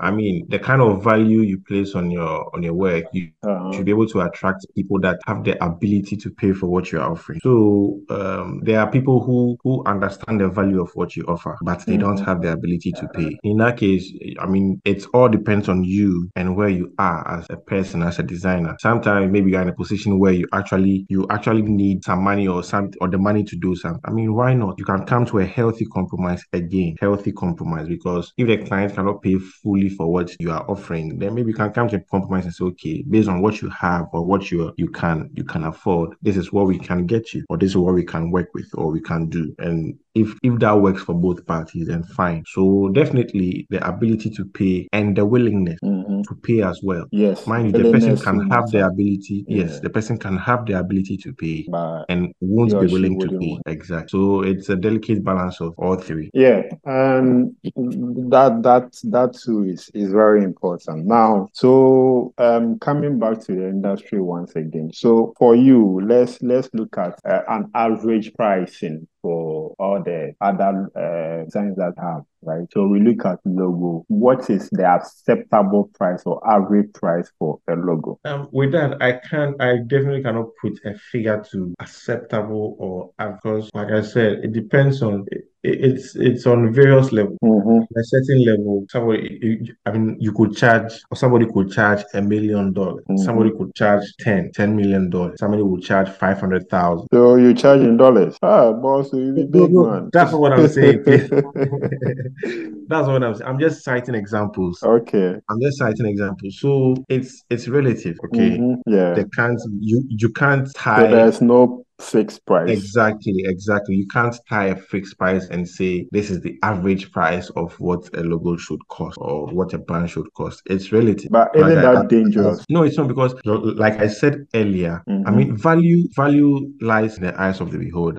I 0.00 0.10
mean 0.10 0.46
the 0.48 0.58
kind 0.58 0.80
of 0.80 1.02
value 1.02 1.40
you 1.40 1.58
place 1.58 1.94
on 1.94 2.10
your 2.10 2.54
on 2.54 2.59
your 2.62 2.74
work, 2.74 3.04
you 3.12 3.28
Uh-huh. 3.42 3.72
should 3.72 3.86
be 3.86 3.92
able 3.92 4.06
to 4.06 4.20
attract 4.20 4.66
people 4.76 4.98
that 5.00 5.18
have 5.26 5.44
the 5.44 5.62
ability 5.64 6.16
to 6.16 6.30
pay 6.30 6.52
for 6.52 6.66
what 6.66 6.90
you're 6.92 7.02
offering. 7.02 7.40
So 7.42 8.00
um, 8.10 8.60
there 8.64 8.80
are 8.80 8.90
people 8.90 9.20
who 9.24 9.56
who 9.64 9.82
understand 9.86 10.40
the 10.40 10.48
value 10.48 10.80
of 10.82 10.90
what 10.94 11.16
you 11.16 11.24
offer, 11.24 11.56
but 11.62 11.84
they 11.86 11.96
don't 11.96 12.18
Mhm. 12.18 12.26
have 12.26 12.42
the 12.42 12.52
ability 12.52 12.92
to 12.92 13.08
pay. 13.14 13.38
In 13.42 13.56
that 13.58 13.76
case, 13.78 14.12
I 14.38 14.46
mean, 14.46 14.80
it 14.84 15.06
all 15.14 15.28
depends 15.28 15.68
on 15.68 15.84
you 15.84 16.28
and 16.36 16.56
where 16.56 16.68
you 16.68 16.92
are 16.98 17.26
as 17.38 17.46
a 17.50 17.56
person, 17.56 18.02
as 18.02 18.18
a 18.18 18.22
designer. 18.22 18.76
Sometimes 18.80 19.30
maybe 19.32 19.50
you're 19.50 19.62
in 19.62 19.68
a 19.68 19.74
position 19.74 20.18
where 20.18 20.32
you 20.32 20.46
actually 20.52 21.06
you 21.08 21.26
actually 21.30 21.62
need 21.62 22.04
some 22.04 22.22
money 22.22 22.46
or 22.48 22.62
some 22.62 22.90
or 23.00 23.08
the 23.08 23.18
money 23.18 23.44
to 23.44 23.56
do 23.56 23.74
something. 23.74 24.00
I 24.04 24.10
mean, 24.12 24.34
why 24.34 24.54
not? 24.54 24.78
You 24.78 24.84
can 24.84 25.04
come 25.06 25.24
to 25.26 25.38
a 25.38 25.44
healthy 25.46 25.86
compromise 25.86 26.42
again, 26.52 26.96
healthy 27.00 27.32
compromise, 27.32 27.88
because 27.88 28.32
if 28.36 28.46
the 28.46 28.58
client 28.58 28.94
cannot 28.94 29.22
pay 29.22 29.36
fully 29.38 29.88
for 29.88 30.10
what 30.12 30.34
you 30.40 30.50
are 30.50 30.64
offering, 30.68 31.18
then 31.18 31.34
maybe 31.34 31.50
you 31.50 31.56
can 31.56 31.70
come 31.72 31.88
to 31.88 31.96
a 31.96 32.00
compromise 32.10 32.46
and 32.50 32.54
say, 32.54 32.64
okay, 32.64 33.02
based 33.08 33.28
on 33.28 33.40
what 33.40 33.62
you 33.62 33.70
have 33.70 34.06
or 34.12 34.24
what 34.24 34.50
you 34.50 34.72
you 34.76 34.88
can 34.88 35.30
you 35.34 35.44
can 35.44 35.64
afford, 35.64 36.14
this 36.22 36.36
is 36.36 36.52
what 36.52 36.66
we 36.66 36.78
can 36.78 37.06
get 37.06 37.32
you, 37.32 37.44
or 37.48 37.56
this 37.56 37.70
is 37.70 37.76
what 37.76 37.94
we 37.94 38.04
can 38.04 38.30
work 38.30 38.48
with 38.54 38.68
or 38.74 38.90
we 38.90 39.00
can 39.00 39.28
do. 39.28 39.54
And 39.58 39.98
if 40.14 40.36
if 40.42 40.58
that 40.58 40.72
works 40.80 41.02
for 41.02 41.14
both 41.14 41.46
parties, 41.46 41.86
then 41.86 42.02
fine. 42.02 42.42
So 42.48 42.88
definitely 42.88 43.66
the 43.70 43.86
ability 43.86 44.30
to 44.30 44.44
pay 44.44 44.88
and 44.92 45.16
the 45.16 45.24
willingness 45.24 45.78
Mhm. 45.84 46.24
to 46.24 46.34
pay 46.42 46.62
as 46.62 46.80
well. 46.82 47.06
Yes. 47.12 47.46
Mind 47.46 47.76
you, 47.76 47.84
the 47.84 47.90
person 47.92 48.16
can 48.16 48.50
have 48.50 48.70
the 48.70 48.86
ability, 48.86 49.44
yes, 49.48 49.80
the 49.80 49.90
person 49.90 50.18
can 50.18 50.36
have 50.36 50.66
the 50.66 50.78
ability 50.78 51.16
to 51.18 51.32
pay 51.32 51.66
But 51.68 52.06
and 52.08 52.32
won't 52.40 52.70
be 52.80 52.86
willing 52.88 53.18
to 53.20 53.28
pay. 53.28 53.36
want. 53.36 53.62
Exactly. 53.66 54.08
So 54.08 54.42
it's 54.42 54.68
a 54.68 54.76
delicate 54.76 55.22
balance 55.24 55.60
of 55.60 55.74
all 55.78 55.96
three. 55.96 56.30
Yeah, 56.34 56.62
and 56.84 57.54
that 57.64 58.62
that 58.62 58.98
that 59.04 59.34
too 59.34 59.64
is 59.64 59.90
is 59.94 60.10
very 60.10 60.42
important. 60.44 61.06
Now, 61.06 61.48
so 61.52 62.32
um, 62.40 62.78
coming 62.78 63.18
back 63.18 63.40
to 63.40 63.54
the 63.54 63.68
industry 63.68 64.20
once 64.20 64.56
again. 64.56 64.90
So 64.92 65.34
for 65.38 65.54
you, 65.54 66.00
let's 66.02 66.40
let's 66.42 66.68
look 66.72 66.96
at 66.96 67.18
uh, 67.24 67.42
an 67.48 67.70
average 67.74 68.32
pricing 68.34 69.06
for 69.22 69.74
all 69.78 70.02
the 70.02 70.34
other 70.40 70.90
uh, 70.96 71.44
designs 71.44 71.76
that 71.76 71.92
have 71.98 72.22
right. 72.42 72.66
So 72.72 72.86
we 72.86 73.00
look 73.00 73.24
at 73.26 73.38
logo. 73.44 74.04
What 74.08 74.48
is 74.48 74.68
the 74.70 74.84
acceptable 74.84 75.90
price 75.94 76.22
or 76.24 76.40
average 76.50 76.92
price 76.94 77.30
for 77.38 77.60
a 77.68 77.74
logo? 77.74 78.18
Um, 78.24 78.48
with 78.52 78.72
that, 78.72 79.02
I 79.02 79.12
can't, 79.12 79.60
I 79.60 79.78
definitely 79.78 80.22
cannot 80.22 80.48
put 80.60 80.80
a 80.84 80.94
figure 81.12 81.44
to 81.52 81.74
acceptable 81.80 82.76
or 82.78 83.10
because, 83.18 83.68
like 83.74 83.90
I 83.90 84.02
said, 84.02 84.44
it 84.44 84.52
depends 84.52 85.02
on 85.02 85.26
it's 85.62 86.16
it's 86.16 86.46
on 86.46 86.72
various 86.72 87.12
levels. 87.12 87.38
Mm-hmm. 87.44 87.98
A 87.98 88.04
certain 88.04 88.44
level, 88.44 88.86
somebody, 88.88 89.70
I 89.84 89.90
mean, 89.92 90.16
you 90.18 90.32
could 90.32 90.56
charge, 90.56 90.92
or 91.10 91.16
somebody 91.16 91.46
could 91.52 91.70
charge 91.70 92.02
a 92.14 92.22
million 92.22 92.72
dollars. 92.72 93.04
Mhm. 93.10 93.18
Somebody 93.18 93.50
could 93.50 93.74
charge 93.74 94.02
10, 94.20 94.52
10 94.54 94.74
million 94.74 95.10
dollars. 95.10 95.38
Somebody 95.38 95.62
would 95.62 95.82
charge 95.82 96.08
500,000. 96.08 97.06
So 97.12 97.36
you 97.36 97.52
charge 97.54 97.80
in 97.82 97.96
dollars? 97.96 98.36
Ah, 98.42 98.72
boss, 98.72 99.12
you 99.12 99.32
be 99.34 99.44
big 99.44 99.70
no, 99.72 99.84
man. 99.90 100.10
that's 100.12 100.32
what 100.32 100.52
I'm 100.52 100.68
saying. 100.68 101.02
That's 102.88 103.06
what 103.06 103.22
I'm 103.22 103.34
saying. 103.34 103.48
I'm 103.48 103.58
just 103.60 103.84
citing 103.84 104.14
examples. 104.14 104.82
okay. 104.82 105.36
I'm 105.48 105.60
just 105.60 105.78
citing 105.78 106.06
examples. 106.06 106.58
So 106.58 106.96
it's 107.08 107.44
it's 107.50 107.68
relative, 107.68 108.18
okay? 108.24 108.58
Mhm. 108.58 108.76
Yeah. 108.86 109.14
They 109.14 109.24
can't 109.36 109.60
you 109.78 110.02
you 110.08 110.30
can't 110.30 110.66
So 110.66 110.72
tie 110.74 111.06
there's 111.06 111.40
no 111.40 111.84
fixed 112.00 112.44
price. 112.46 112.70
exactly 112.70 113.34
exactly. 113.46 113.94
You 113.96 114.06
can't 114.08 114.34
tie 114.48 114.66
a 114.66 114.76
fixed 114.76 115.18
price 115.18 115.48
and 115.48 115.68
say 115.68 116.06
this 116.12 116.30
is 116.30 116.40
the 116.40 116.58
average 116.62 117.12
price 117.12 117.50
of 117.50 117.74
what 117.78 118.08
a 118.16 118.22
logo 118.22 118.56
should 118.56 118.80
cost 118.88 119.18
or 119.20 119.46
what 119.48 119.72
a 119.74 119.78
brand 119.78 120.10
should 120.10 120.32
cost. 120.34 120.62
It's 120.66 120.92
relative. 120.92 121.30
But 121.30 121.50
isn't 121.54 121.78
I 121.78 121.82
that 121.82 122.08
can- 122.08 122.08
dangerous? 122.08 122.64
No, 122.68 122.82
it's 122.82 122.96
not 122.96 123.08
because 123.08 123.34
like 123.44 124.00
I 124.00 124.08
said 124.08 124.46
earlier, 124.54 125.02
I 125.06 125.10
Mhm. 125.10 125.36
mean 125.36 125.56
value 125.56 126.08
value 126.16 126.70
lies 126.80 127.16
in 127.18 127.24
the 127.24 127.40
eyes 127.40 127.60
of 127.60 127.70
the 127.72 127.78
beholder 127.78 128.18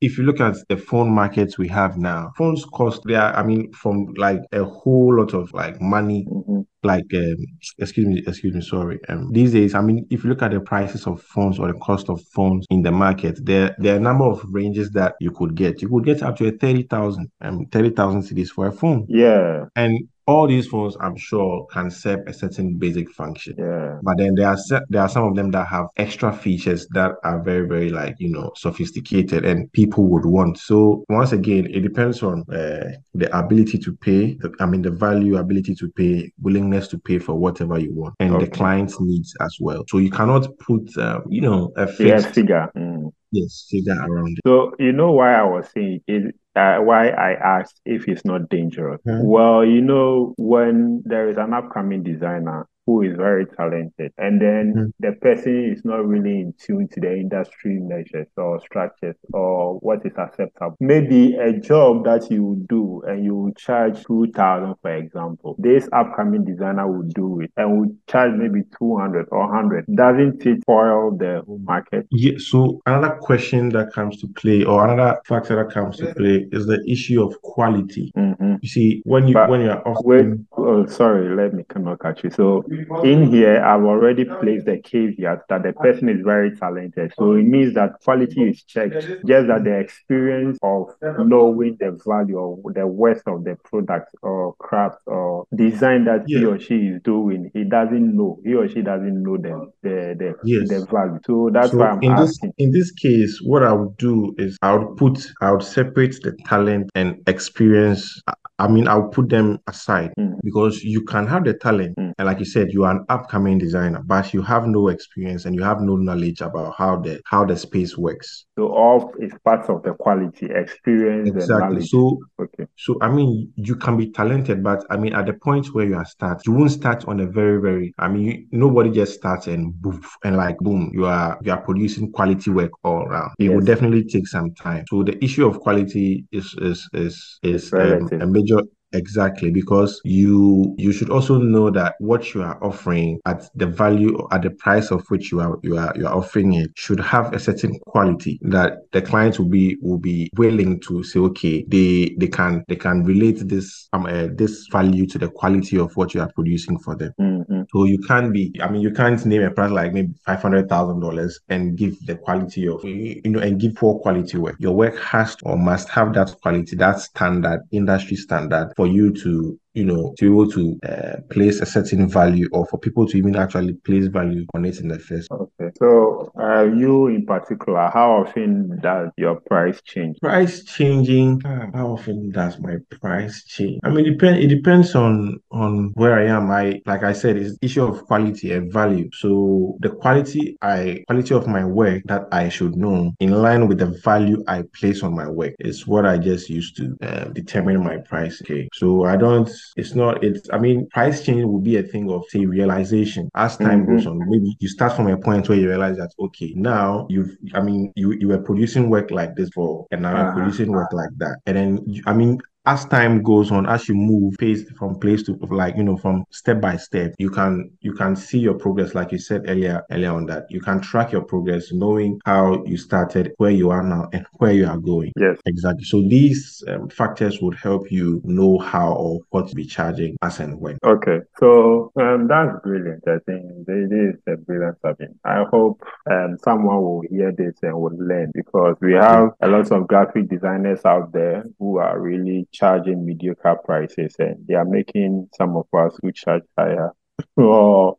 If 0.00 0.18
you 0.18 0.24
look 0.24 0.40
at 0.40 0.56
the 0.68 0.76
phone 0.76 1.10
markets 1.12 1.58
we 1.58 1.68
have 1.68 1.96
now, 1.96 2.32
phones 2.36 2.64
cost 2.64 3.02
there, 3.04 3.22
I 3.36 3.42
mean, 3.42 3.72
from 3.72 4.06
like 4.16 4.40
a 4.52 4.64
whole 4.64 5.16
lot 5.16 5.34
of 5.34 5.52
like 5.52 5.80
money, 5.80 6.26
Mhm. 6.30 6.64
like 6.82 7.04
um, 7.14 7.36
excuse 7.78 8.06
me, 8.06 8.22
excuse 8.26 8.54
me, 8.54 8.60
sorry. 8.60 8.98
Um, 9.08 9.30
these 9.32 9.52
days, 9.52 9.74
I 9.74 9.82
mean, 9.82 10.06
if 10.10 10.24
you 10.24 10.30
look 10.30 10.42
at 10.42 10.52
the 10.52 10.60
prices 10.60 11.06
of 11.06 11.20
phones 11.22 11.58
or 11.58 11.68
the 11.68 11.78
cost 11.78 12.08
of 12.08 12.20
phones 12.34 12.66
in 12.70 12.82
the 12.82 12.92
market, 12.92 13.38
there 13.44 13.74
there 13.78 13.94
are 13.94 13.98
a 13.98 14.00
number 14.00 14.24
of 14.24 14.42
ranges 14.50 14.90
that 14.92 15.14
you 15.20 15.30
could 15.30 15.54
get. 15.54 15.82
You 15.82 15.88
could 15.88 16.04
get 16.04 16.22
up 16.22 16.36
to 16.36 16.46
a 16.48 16.52
thirty 16.52 16.84
thousand, 16.84 17.30
um, 17.40 17.66
thirty 17.72 17.90
thousand 17.90 18.22
cedis 18.22 18.48
for 18.48 18.66
a 18.66 18.72
phone, 18.72 19.04
Yeah. 19.08 19.64
and 19.76 19.98
all 20.30 20.46
these 20.46 20.66
phones, 20.66 20.96
I'm 21.00 21.16
sure, 21.16 21.66
can 21.72 21.90
serve 21.90 22.20
a 22.26 22.32
certain 22.32 22.76
basic 22.78 23.10
function. 23.10 23.54
Yeah. 23.58 23.98
But 24.02 24.18
then 24.18 24.34
there 24.34 24.48
are 24.48 24.56
there 24.88 25.02
are 25.02 25.08
some 25.08 25.24
of 25.24 25.34
them 25.36 25.50
that 25.50 25.66
have 25.66 25.86
extra 25.96 26.32
features 26.32 26.86
that 26.88 27.12
are 27.24 27.42
very 27.42 27.66
very 27.66 27.90
like 27.90 28.16
you 28.18 28.30
know 28.30 28.52
sophisticated 28.56 29.44
and 29.44 29.70
people 29.72 30.04
would 30.08 30.24
want. 30.24 30.58
So 30.58 31.04
once 31.08 31.32
again, 31.32 31.66
it 31.66 31.80
depends 31.80 32.22
on 32.22 32.44
uh, 32.50 32.92
the 33.14 33.28
ability 33.36 33.78
to 33.78 33.96
pay. 33.96 34.34
The, 34.34 34.54
I 34.60 34.66
mean 34.66 34.82
the 34.82 34.90
value, 34.90 35.36
ability 35.36 35.74
to 35.76 35.88
pay, 35.90 36.32
willingness 36.40 36.88
to 36.88 36.98
pay 36.98 37.18
for 37.18 37.34
whatever 37.34 37.78
you 37.78 37.92
want, 37.92 38.14
and 38.20 38.40
the 38.40 38.46
client's 38.46 39.00
needs 39.00 39.34
as 39.40 39.56
well. 39.60 39.84
So 39.88 39.98
you 39.98 40.10
cannot 40.10 40.46
put 40.58 40.96
um, 40.98 41.24
you 41.28 41.40
know 41.40 41.72
a 41.76 41.86
Yeah, 41.86 42.20
fixed 42.20 42.34
figure. 42.34 42.70
Mm. 42.76 43.12
Yes 43.32 43.66
figure 43.70 43.94
around 43.94 44.36
it. 44.38 44.40
So 44.46 44.74
you 44.78 44.92
know 44.92 45.12
why 45.12 45.34
I 45.34 45.44
was 45.44 45.68
saying 45.74 46.00
it 46.06 46.34
uh, 46.56 46.78
why 46.78 47.08
I 47.08 47.34
asked 47.34 47.80
if 47.84 48.08
it's 48.08 48.24
not 48.24 48.48
dangerous. 48.48 49.00
Mhm. 49.06 49.24
Well, 49.24 49.64
you 49.64 49.80
know, 49.80 50.34
when 50.36 51.02
there 51.04 51.28
is 51.28 51.36
an 51.38 51.52
upcoming 51.54 52.02
designer 52.02 52.66
who 52.90 53.02
is 53.02 53.16
very 53.16 53.46
talented, 53.46 54.12
and 54.18 54.40
then 54.40 54.74
Mhm. 54.74 54.92
the 55.00 55.12
person 55.12 55.54
is 55.72 55.84
not 55.84 56.06
really 56.06 56.40
in 56.40 56.52
tune 56.58 56.88
to 56.88 57.00
the 57.00 57.12
industry 57.24 57.78
measures 57.78 58.26
or 58.36 58.60
structures 58.60 59.16
or 59.32 59.78
what 59.80 60.04
is 60.04 60.16
acceptable. 60.18 60.76
Maybe 60.80 61.36
a 61.36 61.52
job 61.70 62.04
that 62.04 62.30
you 62.30 62.64
do 62.68 63.02
and 63.06 63.24
you 63.24 63.34
will 63.36 63.52
charge 63.52 64.04
two 64.04 64.26
thousand, 64.34 64.74
for 64.82 64.92
example. 64.94 65.56
This 65.58 65.88
upcoming 65.92 66.44
designer 66.44 66.86
will 66.90 67.08
do 67.14 67.40
it 67.40 67.50
and 67.56 67.80
will 67.80 67.92
charge 68.08 68.32
maybe 68.34 68.62
two 68.78 68.96
hundred 68.96 69.26
or 69.30 69.48
hundred. 69.56 69.84
Doesn't 69.94 70.44
it 70.46 70.62
spoil 70.62 71.16
the 71.16 71.42
whole 71.46 71.60
market? 71.64 72.06
Yeah, 72.10 72.38
so 72.38 72.80
another 72.86 73.16
question 73.20 73.68
that 73.70 73.92
comes 73.92 74.20
to 74.20 74.26
play, 74.40 74.64
or 74.64 74.84
another 74.86 75.18
factor 75.26 75.56
that 75.56 75.72
comes 75.72 75.98
to 75.98 76.12
play, 76.14 76.48
is 76.50 76.66
the 76.66 76.82
issue 76.88 77.22
of 77.22 77.40
quality. 77.42 78.12
Mhm. 78.16 78.58
You 78.62 78.68
see, 78.68 79.02
when 79.04 79.28
you 79.28 79.34
But 79.34 79.50
when 79.50 79.60
you 79.62 79.70
are 79.70 79.82
Wait, 79.86 80.26
offering, 80.26 80.46
oh, 80.56 80.86
sorry, 80.86 81.34
let 81.34 81.54
me 81.54 81.64
cannot 81.68 82.00
catch 82.00 82.24
you. 82.24 82.30
So 82.30 82.64
in 83.02 83.30
here, 83.30 83.62
I've 83.62 83.82
already 83.84 84.24
placed 84.24 84.66
the 84.66 84.78
caveat 84.78 85.40
that 85.48 85.62
the 85.62 85.72
person 85.72 86.08
is 86.08 86.20
very 86.24 86.56
talented. 86.56 87.12
So 87.16 87.32
it 87.32 87.44
means 87.44 87.74
that 87.74 88.00
quality 88.04 88.50
is 88.50 88.62
checked, 88.64 89.02
just 89.26 89.48
that 89.48 89.64
the 89.64 89.78
experience 89.78 90.58
of 90.62 90.94
knowing 91.18 91.76
the 91.80 91.98
value 92.06 92.38
or 92.38 92.72
the 92.72 92.86
worth 92.86 93.22
of 93.26 93.44
the 93.44 93.56
product 93.64 94.14
or 94.22 94.54
craft 94.56 94.98
or 95.06 95.44
design 95.54 96.04
that 96.04 96.24
he 96.26 96.44
or 96.44 96.58
she 96.58 96.76
is 96.76 97.02
doing, 97.02 97.50
he 97.54 97.64
doesn't 97.64 98.16
know. 98.16 98.38
He 98.44 98.54
or 98.54 98.68
she 98.68 98.82
doesn't 98.82 99.22
know 99.22 99.36
the 99.36 99.70
the 99.82 100.14
the, 100.18 100.34
Yes. 100.44 100.68
the 100.68 100.86
value. 100.90 101.18
So 101.26 101.50
that's 101.52 101.72
so 101.72 101.78
why 101.78 101.88
I'm 101.90 102.02
in 102.02 102.16
this 102.16 102.38
in 102.58 102.70
this 102.72 102.90
case, 102.92 103.40
what 103.44 103.62
I 103.62 103.72
would 103.72 103.96
do 103.96 104.34
is 104.38 104.56
I 104.62 104.74
would 104.76 104.96
put 104.96 105.24
I 105.40 105.52
would 105.52 105.62
separate 105.62 106.16
the 106.22 106.36
talent 106.46 106.90
and 106.94 107.16
experience. 107.26 108.20
I- 108.60 108.68
mean, 108.68 108.86
I'll 108.88 109.08
put 109.08 109.28
them 109.28 109.58
aside 109.66 110.12
Mm. 110.18 110.38
because 110.44 110.82
you 110.84 111.02
can 111.02 111.26
have 111.26 111.44
the 111.44 111.54
talent, 111.54 111.96
Mm. 111.96 112.12
and 112.18 112.26
like 112.26 112.38
you 112.38 112.44
said, 112.44 112.68
you 112.72 112.84
are 112.84 112.92
an 112.96 113.04
upcoming 113.08 113.58
designer, 113.58 114.00
but 114.06 114.32
you 114.34 114.42
have 114.42 114.66
no 114.66 114.88
experience 114.88 115.44
and 115.44 115.54
you 115.56 115.62
have 115.62 115.80
no 115.80 115.96
knowledge 115.96 116.40
about 116.40 116.74
how 116.76 116.96
the 117.00 117.20
how 117.24 117.44
the 117.44 117.56
space 117.56 117.96
works. 117.98 118.46
So 118.56 118.68
all 118.68 119.12
is 119.18 119.32
part 119.44 119.68
of 119.68 119.82
the 119.82 119.92
quality, 119.94 120.46
experience, 120.46 121.28
Exactly. 121.28 121.82
So 121.82 122.18
Okay. 122.40 122.66
So 122.76 122.96
I 123.02 123.08
mean, 123.10 123.52
you 123.56 123.76
can 123.76 123.96
be 123.96 124.10
talented, 124.10 124.62
but 124.62 124.84
I 124.90 124.96
mean, 124.96 125.12
at 125.12 125.26
the 125.26 125.34
point 125.34 125.66
where 125.74 125.86
you 125.86 125.96
are 125.96 126.04
start, 126.06 126.40
you 126.46 126.52
won't 126.52 126.70
start 126.70 127.06
on 127.06 127.20
a 127.20 127.26
very, 127.26 127.60
very. 127.60 127.92
I 127.98 128.08
mean, 128.08 128.22
you, 128.24 128.46
nobody 128.52 128.90
just 128.90 129.14
starts 129.14 129.46
and 129.46 129.74
boom, 129.82 130.00
and 130.24 130.36
like 130.36 130.56
boom, 130.58 130.90
you 130.94 131.04
are 131.04 131.38
you 131.42 131.52
are 131.52 131.60
producing 131.60 132.10
quality 132.12 132.50
work 132.50 132.70
all 132.82 133.02
around. 133.06 133.32
It 133.38 133.50
will 133.50 133.60
definitely 133.60 134.04
take 134.04 134.26
some 134.26 134.52
time. 134.54 134.84
So 134.88 135.02
the 135.02 135.22
issue 135.22 135.46
of 135.46 135.60
quality 135.60 136.24
is 136.32 136.54
is 136.58 136.88
is 136.94 137.38
is 137.42 137.72
um, 137.72 138.08
a 138.20 138.26
major 138.26 138.49
Exactly, 138.92 139.52
because 139.52 140.00
you 140.04 140.74
you 140.76 140.90
should 140.90 141.10
also 141.10 141.38
know 141.38 141.70
that 141.70 141.94
what 142.00 142.34
you 142.34 142.42
are 142.42 142.58
offering 142.60 143.20
at 143.24 143.48
the 143.54 143.64
value 143.66 144.18
at 144.32 144.42
the 144.42 144.50
price 144.50 144.90
of 144.90 145.04
which 145.10 145.30
you 145.30 145.38
are 145.38 145.56
you 145.62 145.78
are 145.78 145.92
you 145.96 146.04
are 146.08 146.16
offering 146.16 146.54
it 146.54 146.72
should 146.74 146.98
have 146.98 147.32
a 147.32 147.38
certain 147.38 147.78
quality 147.86 148.40
that 148.42 148.78
the 148.90 149.00
client 149.00 149.38
will 149.38 149.48
be 149.48 149.78
will 149.80 149.98
be 149.98 150.28
willing 150.36 150.80
to 150.80 151.04
say, 151.04 151.20
okay, 151.20 151.64
they 151.68 152.16
they 152.18 152.26
can 152.26 152.64
they 152.66 152.74
can 152.74 153.04
relate 153.04 153.38
this 153.48 153.88
um 153.92 154.06
uh, 154.06 154.26
this 154.34 154.66
value 154.72 155.06
to 155.06 155.18
the 155.18 155.28
quality 155.28 155.78
of 155.78 155.92
what 155.96 156.12
you 156.12 156.20
are 156.20 156.32
producing 156.34 156.76
for 156.80 156.96
them. 156.96 157.12
Mhm. 157.20 157.59
So 157.72 157.84
you 157.84 157.98
can't 157.98 158.32
be, 158.32 158.52
I 158.60 158.68
mean, 158.68 158.80
you 158.80 158.90
can't 158.90 159.24
name 159.26 159.42
a 159.42 159.50
price 159.50 159.70
like 159.70 159.92
maybe 159.92 160.12
five 160.26 160.42
hundred 160.42 160.68
thousand 160.68 161.00
dollars 161.00 161.38
and 161.48 161.76
give 161.76 162.04
the 162.04 162.16
quality 162.16 162.66
of, 162.66 162.84
you 162.84 163.20
know, 163.24 163.38
and 163.38 163.60
give 163.60 163.76
poor 163.76 163.98
quality 164.00 164.38
work. 164.38 164.56
Your 164.58 164.74
work 164.74 164.98
has 164.98 165.36
to 165.36 165.44
or 165.44 165.56
must 165.56 165.88
have 165.90 166.12
that 166.14 166.34
quality, 166.42 166.74
that 166.76 166.98
standard, 166.98 167.62
industry 167.70 168.16
standard, 168.16 168.72
for 168.76 168.88
you 168.88 169.12
to, 169.22 169.58
you 169.74 169.84
know, 169.84 170.14
to 170.18 170.24
be 170.24 170.26
able 170.26 170.50
to 170.50 170.78
uh, 170.88 171.20
place 171.30 171.60
a 171.60 171.66
certain 171.66 172.08
value, 172.08 172.48
or 172.52 172.66
for 172.66 172.78
people 172.78 173.06
to 173.06 173.16
even 173.16 173.36
actually 173.36 173.74
place 173.74 174.06
value 174.06 174.46
on 174.54 174.64
it 174.64 174.80
in 174.80 174.88
the 174.88 174.98
first. 174.98 175.30
Okay. 175.30 175.70
So, 175.76 176.32
uh, 176.40 176.62
you 176.64 177.06
in 177.08 177.24
particular, 177.26 177.90
how 177.92 178.12
often 178.22 178.78
does 178.80 179.10
your 179.16 179.36
price 179.40 179.80
change? 179.82 180.18
Price 180.20 180.64
changing. 180.64 181.40
ah, 181.44 181.68
How 181.72 181.88
often 181.92 182.30
does 182.30 182.58
my 182.58 182.76
price 183.00 183.44
change? 183.44 183.80
I 183.84 183.90
mean, 183.90 184.04
depend. 184.04 184.38
It 184.38 184.48
depends 184.48 184.94
on 184.94 185.38
on 185.50 185.92
where 185.94 186.14
I 186.18 186.26
am. 186.26 186.50
I 186.50 186.80
like 186.86 187.02
I 187.04 187.12
said, 187.12 187.36
it's 187.36 187.56
issue 187.62 187.84
of 187.84 188.04
quality 188.06 188.52
and 188.52 188.72
value. 188.72 189.08
So 189.12 189.76
the 189.80 189.90
quality 189.90 190.56
I 190.62 191.04
quality 191.06 191.34
of 191.34 191.46
my 191.46 191.64
work 191.64 192.02
that 192.06 192.26
I 192.32 192.48
should 192.48 192.76
know 192.76 193.12
in 193.20 193.30
line 193.30 193.68
with 193.68 193.78
the 193.78 193.86
value 194.04 194.42
I 194.48 194.64
place 194.74 195.02
on 195.02 195.14
my 195.14 195.28
work 195.28 195.54
is 195.60 195.86
what 195.86 196.06
I 196.06 196.18
just 196.18 196.48
used 196.50 196.76
to 196.78 196.96
uh, 197.02 197.24
determine 197.26 197.82
my 197.84 197.98
price. 197.98 198.40
Okay. 198.42 198.68
So 198.74 199.04
I 199.04 199.16
don't. 199.16 199.48
It's 199.76 199.94
not. 199.94 200.22
It's. 200.24 200.48
I 200.52 200.58
mean, 200.58 200.88
price 200.90 201.24
change 201.24 201.44
will 201.44 201.60
be 201.60 201.76
a 201.76 201.82
thing 201.82 202.10
of 202.10 202.24
say 202.28 202.44
realization 202.46 203.28
as 203.34 203.56
time 203.56 203.84
Mhm. 203.84 203.88
goes 203.88 204.06
on. 204.06 204.18
Maybe 204.28 204.56
you 204.60 204.68
start 204.68 204.92
from 204.94 205.08
a 205.08 205.16
point 205.16 205.48
where 205.48 205.58
you 205.58 205.68
realize 205.68 205.96
that 205.98 206.10
okay, 206.18 206.52
now 206.56 207.06
you've. 207.10 207.36
I 207.54 207.60
mean, 207.62 207.92
you 207.96 208.12
you 208.20 208.28
were 208.28 208.38
producing 208.42 208.90
work 208.90 209.10
like 209.10 209.36
this 209.36 209.50
for, 209.54 209.86
and 209.90 210.02
now 210.02 210.10
you're 210.10 210.28
Uh-huh. 210.28 210.38
producing 210.38 210.70
work 210.72 210.92
like 210.92 211.10
that, 211.18 211.36
and 211.46 211.56
then 211.56 211.80
you, 211.86 212.02
I 212.06 212.14
mean. 212.14 212.38
As 212.66 212.84
time 212.84 213.22
goes 213.22 213.50
on, 213.50 213.66
as 213.66 213.88
you 213.88 213.94
move 213.94 214.34
place 214.38 214.70
from 214.72 214.98
place 215.00 215.22
to 215.22 215.32
like 215.50 215.76
you 215.78 215.82
know 215.82 215.96
from 215.96 216.26
step 216.30 216.60
by 216.60 216.76
step, 216.76 217.14
you 217.18 217.30
can 217.30 217.70
you 217.80 217.94
can 217.94 218.14
see 218.14 218.38
your 218.38 218.52
progress, 218.52 218.94
like 218.94 219.12
you 219.12 219.18
said 219.18 219.46
earlier 219.48 219.82
earlier 219.90 220.12
on 220.12 220.26
that 220.26 220.44
you 220.50 220.60
can 220.60 220.78
track 220.78 221.10
your 221.10 221.22
progress, 221.22 221.72
knowing 221.72 222.20
how 222.26 222.62
you 222.66 222.76
started, 222.76 223.32
where 223.38 223.50
you 223.50 223.70
are 223.70 223.82
now, 223.82 224.10
and 224.12 224.26
where 224.34 224.52
you 224.52 224.66
are 224.66 224.76
going. 224.76 225.10
Yes. 225.16 225.38
Exactly. 225.46 225.84
So 225.84 226.02
these 226.02 226.62
um, 226.68 226.90
factors 226.90 227.40
would 227.40 227.54
help 227.54 227.90
you 227.90 228.20
know 228.24 228.58
how 228.58 228.92
or 228.92 229.20
what 229.30 229.48
to 229.48 229.54
be 229.54 229.64
charging 229.64 230.18
as 230.20 230.38
and 230.38 230.60
when. 230.60 230.76
Okay. 230.84 231.20
So, 231.38 231.90
um, 231.98 232.28
that's 232.28 232.60
brilliant. 232.62 233.02
I 233.08 233.20
think 233.24 233.66
this 233.66 233.90
is 233.90 234.14
a 234.26 234.36
brilliant 234.36 234.78
subject. 234.82 235.14
I 235.24 235.44
hope 235.50 235.80
um 236.10 236.36
someone 236.44 236.82
will 236.82 237.04
hear 237.08 237.32
this 237.32 237.54
and 237.62 237.74
will 237.74 237.96
learn 237.96 238.32
because 238.34 238.76
we 238.82 238.92
have 238.92 239.30
a 239.40 239.48
lot 239.48 239.72
of 239.72 239.88
graphic 239.88 240.28
designers 240.28 240.84
out 240.84 241.10
there 241.14 241.44
who 241.58 241.78
are 241.78 241.98
really 241.98 242.46
charging 242.52 243.04
mediocre 243.04 243.56
prices 243.64 244.16
and 244.18 244.46
they 244.46 244.54
are 244.54 244.64
making 244.64 245.28
some 245.36 245.56
of 245.56 245.66
us 245.76 245.98
who 246.02 246.12
charge 246.12 246.42
higher 246.58 246.90
or 247.36 247.96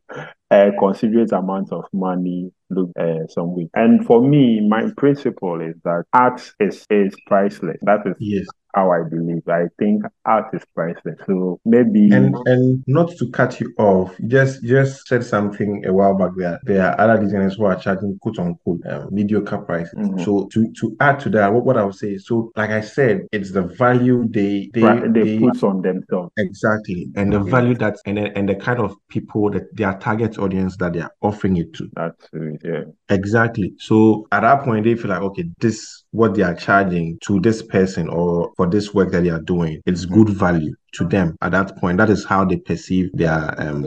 a 0.52 0.72
considerate 0.80 1.32
amount 1.32 1.72
of 1.72 1.86
money 1.94 2.52
look 2.70 2.90
uh, 3.00 3.28
some 3.30 3.56
way. 3.56 3.70
And 3.74 4.06
for 4.06 4.22
me, 4.22 4.68
my 4.68 4.92
principle 4.98 5.62
is 5.62 5.76
that 5.84 6.04
art 6.14 6.42
is 6.60 6.86
is 6.90 7.16
priceless. 7.28 7.78
That 7.84 8.02
is 8.06 8.16
Yes. 8.20 8.46
How 8.74 8.92
I 8.92 9.04
believe. 9.04 9.48
I 9.48 9.68
think 9.80 10.04
art 10.26 10.54
is 10.54 10.64
priceless. 10.76 11.20
So 11.28 11.60
maybe 11.66 12.12
And 12.12 12.36
and 12.46 12.84
not 12.88 13.12
to 13.18 13.30
cut 13.32 13.60
you 13.60 13.74
off, 13.78 14.16
just 14.28 14.64
just 14.64 15.08
said 15.08 15.24
something 15.24 15.86
a 15.86 15.94
while 15.94 16.18
back 16.18 16.32
there. 16.36 16.60
There 16.64 16.84
are 16.86 17.00
other 17.00 17.22
designers 17.22 17.56
who 17.56 17.66
are 17.66 17.76
charging 17.76 18.18
quote 18.20 18.40
unquote 18.40 18.86
um, 18.88 19.10
mediocre 19.12 19.60
prices. 19.60 19.94
Mhm. 19.98 20.24
So 20.26 20.48
to 20.52 20.72
to 20.80 20.96
add 21.00 21.20
to 21.22 21.30
that, 21.32 21.54
what, 21.54 21.66
what 21.66 21.78
I 21.78 21.84
would 21.84 21.96
say 21.96 22.14
is 22.14 22.28
so 22.28 22.52
like 22.56 22.70
I 22.70 22.82
said, 22.82 23.22
it's 23.32 23.52
the 23.52 23.64
value 23.64 24.26
they 24.30 24.70
they 24.74 24.82
they 24.82 25.24
they 25.24 25.40
put 25.40 25.64
on 25.64 25.82
themselves. 25.82 26.32
exactly 26.38 27.10
and 27.16 27.32
the 27.34 27.40
value 27.40 27.76
that 27.76 27.98
and 28.06 28.18
the, 28.18 28.38
and 28.38 28.48
the 28.48 28.56
kind 28.56 28.80
of 28.80 28.96
people 29.10 29.50
that 29.52 29.76
their 29.76 29.94
target 29.96 30.38
audience 30.38 30.78
that 30.78 30.94
they 30.94 31.02
are 31.02 31.12
offering 31.22 31.58
it 31.58 31.74
to. 31.74 31.90
That's 31.96 32.28
it, 32.34 32.62
yeah. 32.64 32.84
Exactly. 33.10 33.74
So 33.78 34.28
at 34.32 34.42
that 34.42 34.64
point, 34.64 34.86
they 34.86 34.96
feel 34.96 35.10
like, 35.10 35.22
okay, 35.22 35.46
this 35.60 36.04
what 36.12 36.36
they 36.36 36.42
are 36.44 36.56
charging 36.56 37.18
to 37.26 37.40
this 37.40 37.62
person 37.62 38.10
or 38.10 38.52
for 38.62 38.70
this 38.70 38.94
work 38.94 39.12
that 39.12 39.24
they 39.24 39.30
are 39.30 39.42
doing, 39.42 39.82
it's 39.88 40.06
good 40.06 40.30
value 40.30 40.76
to 40.94 41.04
them. 41.06 41.36
At 41.42 41.54
that 41.54 41.76
point, 41.78 41.98
that 41.98 42.12
is 42.12 42.24
how 42.24 42.46
they 42.46 42.58
perceive 42.58 43.10
their 43.14 43.60
um 43.60 43.82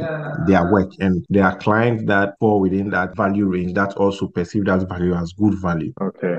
their 0.49 0.73
work, 0.73 0.91
and 0.99 1.25
there 1.31 1.45
are 1.45 1.57
clients 1.59 2.05
that 2.07 2.35
fall 2.41 2.61
within 2.61 2.91
that 2.91 3.17
value 3.17 3.47
range 3.47 3.75
that 3.75 3.95
also 3.95 4.27
perceive 4.27 4.65
that 4.65 4.89
value 4.89 5.15
as 5.15 5.33
good 5.33 5.55
value. 5.63 5.93
Okay. 6.01 6.39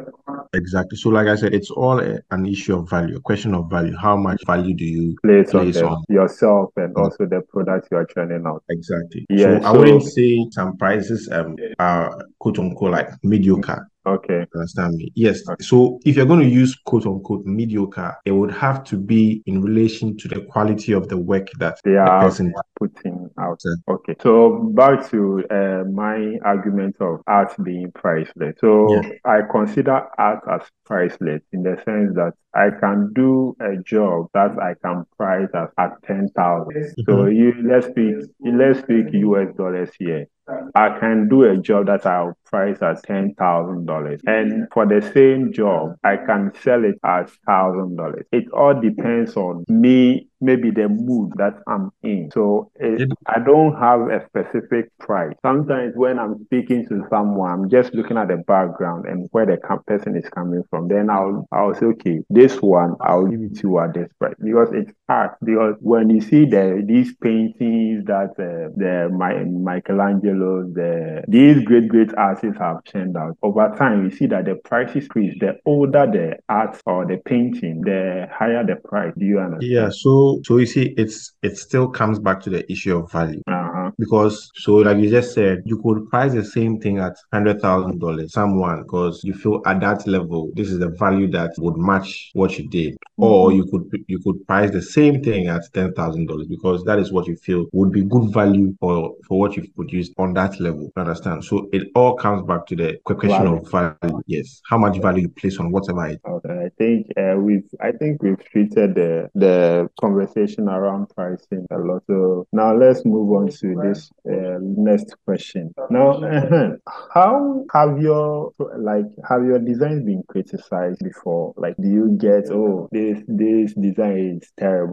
Exactly. 0.53 0.97
So, 0.97 1.09
like 1.09 1.27
I 1.27 1.35
said, 1.35 1.53
it's 1.53 1.71
all 1.71 1.99
a, 2.01 2.19
an 2.31 2.45
issue 2.45 2.77
of 2.77 2.89
value, 2.89 3.15
a 3.17 3.21
question 3.21 3.53
of 3.55 3.69
value. 3.69 3.95
How 3.95 4.17
much 4.17 4.41
value 4.45 4.75
do 4.75 4.83
you 4.85 5.15
Place 5.23 5.53
on 5.53 5.63
place 5.63 5.75
them, 5.75 5.87
on? 5.87 6.03
yourself 6.09 6.71
and 6.75 6.93
Mm. 6.93 7.03
also 7.03 7.25
the 7.25 7.41
product 7.41 7.87
you 7.91 7.97
are 7.97 8.05
churning 8.05 8.43
out. 8.45 8.63
Exactly. 8.69 9.25
Yeah, 9.29 9.59
so 9.61 9.67
I 9.67 9.71
wouldn't 9.77 10.03
say 10.03 10.45
some 10.51 10.75
prices 10.77 11.29
um 11.31 11.55
are 11.79 12.17
quote 12.39 12.59
unquote 12.59 12.91
like 12.91 13.09
mediocre. 13.23 13.87
Okay. 14.05 14.45
Understand 14.55 14.95
me? 14.95 15.11
Yes. 15.15 15.47
Okay. 15.49 15.63
So 15.63 15.99
if 16.05 16.15
you're 16.15 16.25
going 16.25 16.41
to 16.41 16.45
use 16.49 16.75
quote 16.75 17.05
unquote 17.05 17.45
mediocre, 17.45 18.15
it 18.25 18.31
would 18.31 18.51
have 18.51 18.83
to 18.85 18.97
be 18.97 19.41
in 19.45 19.61
relation 19.61 20.15
to 20.17 20.27
the 20.27 20.41
quality 20.41 20.91
of 20.93 21.07
the 21.09 21.17
work 21.17 21.47
that 21.59 21.79
They 21.83 21.91
the 21.91 21.97
are 21.99 22.21
person. 22.21 22.53
putting 22.79 23.29
out. 23.39 23.61
Sir. 23.61 23.75
Okay. 23.87 24.15
So 24.21 24.71
back 24.75 25.09
to 25.09 25.43
uh, 25.49 25.83
my 25.89 26.37
argument 26.43 26.97
of 26.99 27.21
art 27.27 27.53
being 27.63 27.91
priceless. 27.91 28.55
So 28.59 28.93
Yeah. 28.93 29.09
I 29.25 29.41
consider 29.49 30.07
art 30.17 30.41
as 30.49 30.61
priceless 30.85 31.41
in 31.51 31.63
the 31.63 31.75
sense 31.85 32.13
that 32.15 32.33
I 32.55 32.69
can 32.79 33.11
do 33.13 33.55
a 33.59 33.77
job 33.83 34.29
that 34.33 34.57
I 34.59 34.75
can 34.81 35.05
price 35.17 35.49
as 35.53 35.69
at 35.77 36.01
ten 36.03 36.29
thousand. 36.29 36.73
Mm-hmm. 36.73 37.11
So 37.11 37.25
you 37.25 37.53
let's 37.63 37.87
speak 37.87 38.15
let's 38.43 38.79
speak 38.79 39.07
US 39.13 39.53
dollars 39.55 39.89
here. 39.99 40.27
I 40.75 40.99
can 40.99 41.27
do 41.27 41.43
a 41.43 41.57
job 41.57 41.87
that 41.87 42.05
I'll 42.05 42.37
price 42.45 42.81
at 42.81 43.03
ten 43.03 43.33
thousand 43.33 43.87
dollars, 43.87 44.21
and 44.27 44.67
for 44.71 44.85
the 44.85 45.01
same 45.13 45.51
job, 45.51 45.95
I 46.03 46.17
can 46.17 46.51
sell 46.61 46.85
it 46.85 46.99
at 47.03 47.31
thousand 47.47 47.95
dollars. 47.95 48.25
It 48.31 48.49
all 48.51 48.79
depends 48.79 49.35
on 49.35 49.65
me, 49.67 50.27
maybe 50.41 50.71
the 50.71 50.87
mood 50.89 51.33
that 51.37 51.55
I'm 51.67 51.91
in. 52.03 52.29
So 52.31 52.69
eh, 52.79 52.97
it, 52.99 53.03
It- 53.03 53.17
I 53.27 53.39
don't 53.39 53.75
have 53.77 54.01
a 54.09 54.25
specific 54.27 54.89
price. 54.99 55.33
Sometimes 55.43 55.93
when 55.95 56.19
I'm 56.19 56.43
speaking 56.45 56.85
to 56.89 57.05
someone, 57.09 57.51
I'm 57.51 57.69
just 57.69 57.93
looking 57.93 58.17
at 58.17 58.27
the 58.27 58.37
background 58.47 59.05
and 59.05 59.27
where 59.31 59.45
the 59.45 59.57
person 59.87 60.15
is 60.15 60.27
coming 60.29 60.63
from. 60.69 60.87
Then 60.87 61.09
I'll 61.09 61.47
I'll 61.51 61.73
say, 61.75 61.85
okay, 61.87 62.21
this 62.29 62.61
one 62.61 62.95
I'll 63.01 63.25
give 63.27 63.41
it 63.41 63.55
to 63.57 63.67
you 63.69 63.79
at 63.79 63.93
this 63.93 64.09
price 64.19 64.35
because 64.43 64.69
it's 64.73 64.91
hard. 65.07 65.31
Because 65.43 65.75
when 65.79 66.09
you 66.09 66.21
see 66.21 66.45
the 66.45 66.83
these 66.85 67.15
paintings 67.15 68.05
that 68.05 68.31
uh, 68.39 68.71
the 68.75 69.09
my 69.11 69.43
Michelangelo, 69.43 70.63
the 70.73 71.23
these 71.27 71.63
great 71.63 71.87
great 71.87 72.13
artists 72.15 72.57
have 72.59 72.83
churned 72.85 73.17
out 73.17 73.37
over 73.41 73.73
time, 73.77 74.03
you 74.05 74.11
see 74.11 74.25
that 74.27 74.45
the 74.45 74.55
price 74.55 74.95
increase. 74.95 75.35
The 75.39 75.57
older 75.65 76.07
the 76.11 76.37
art 76.49 76.81
or 76.85 77.05
the 77.05 77.17
painting, 77.25 77.81
the 77.81 78.27
higher 78.31 78.65
the 78.65 78.75
price. 78.75 79.13
Do 79.17 79.25
you 79.25 79.39
understand? 79.39 79.71
Yeah, 79.71 79.89
so 79.91 80.41
so 80.45 80.57
you 80.57 80.65
see, 80.65 80.93
it's 80.97 81.33
it 81.41 81.57
still 81.57 81.87
comes 81.87 82.19
back 82.19 82.41
to 82.41 82.49
the 82.49 82.69
issue 82.71 82.97
of 82.97 83.11
value. 83.11 83.41
Uh-huh. 83.47 83.91
Because 83.97 84.51
so 84.55 84.75
like 84.75 84.97
you 84.97 85.09
just 85.09 85.33
said, 85.33 85.61
you 85.65 85.81
could 85.81 86.07
price 86.09 86.33
the 86.33 86.43
same 86.43 86.79
thing 86.79 86.99
at 86.99 87.15
hundred 87.31 87.61
thousand 87.61 87.99
dollars, 87.99 88.33
someone, 88.33 88.83
because 88.83 89.21
you 89.23 89.33
feel 89.33 89.61
at 89.65 89.79
that 89.81 90.07
level, 90.07 90.51
this 90.55 90.69
is 90.69 90.79
the 90.79 90.89
value 90.89 91.29
that 91.31 91.51
would 91.57 91.77
match 91.77 92.31
what 92.33 92.57
you 92.57 92.67
did. 92.67 92.97
Or 93.17 93.53
you 93.53 93.65
could 93.65 93.89
you 94.07 94.19
could 94.19 94.45
price 94.45 94.71
the 94.71 94.81
same 94.95 95.23
thing 95.23 95.47
at 95.47 95.63
ten 95.73 95.93
thousand 95.93 96.27
dollars 96.27 96.47
because 96.47 96.83
that 96.85 96.99
is 96.99 97.11
what 97.11 97.27
you 97.27 97.35
feel 97.35 97.65
would 97.73 97.91
be 97.91 98.03
good 98.03 98.31
value 98.33 98.73
for 98.79 99.15
for 99.27 99.39
what 99.39 99.55
you've 99.55 99.73
produced 99.75 100.13
on 100.17 100.33
that 100.33 100.59
level. 100.59 100.83
You 100.95 101.01
understand? 101.01 101.43
So 101.43 101.69
it 101.73 101.83
all 101.95 102.15
comes 102.15 102.43
back 102.43 102.65
to 102.67 102.75
the 102.75 102.97
question 103.03 103.47
of 103.47 103.69
value. 103.69 104.21
Yes, 104.27 104.61
how 104.69 104.77
much 104.77 104.97
value 105.01 105.23
you 105.23 105.29
place 105.29 105.57
on 105.59 105.71
whatever 105.71 106.05
it 106.07 106.21
Okay, 106.27 106.65
I 106.65 106.69
think 106.77 107.07
uh, 107.17 107.35
we've 107.37 107.69
I 107.81 107.91
think 107.91 108.23
we've 108.23 108.43
treated 108.51 108.95
the 108.95 109.29
the 109.35 109.89
conversation 109.99 110.69
around 110.69 111.07
pricing 111.15 111.65
a 111.71 111.77
lot. 111.77 112.03
So 112.07 112.47
now 112.51 112.75
let's 112.75 113.05
move 113.05 113.31
on 113.31 113.49
to 113.59 113.75
this 113.83 114.11
uh, 114.29 114.57
next 114.61 115.15
question. 115.25 115.73
Now, 115.89 116.21
how 117.13 117.65
have 117.73 118.01
your 118.01 118.53
like 118.77 119.05
have 119.27 119.45
your 119.45 119.59
designs 119.59 120.03
been 120.05 120.23
criticized 120.27 121.01
before? 121.03 121.53
Like, 121.57 121.75
do 121.77 121.87
you 121.87 122.17
get 122.19 122.49
oh 122.51 122.87
this 122.91 123.21
this 123.27 123.73
design 123.73 124.39
is 124.41 124.51
terrible? 124.57 124.84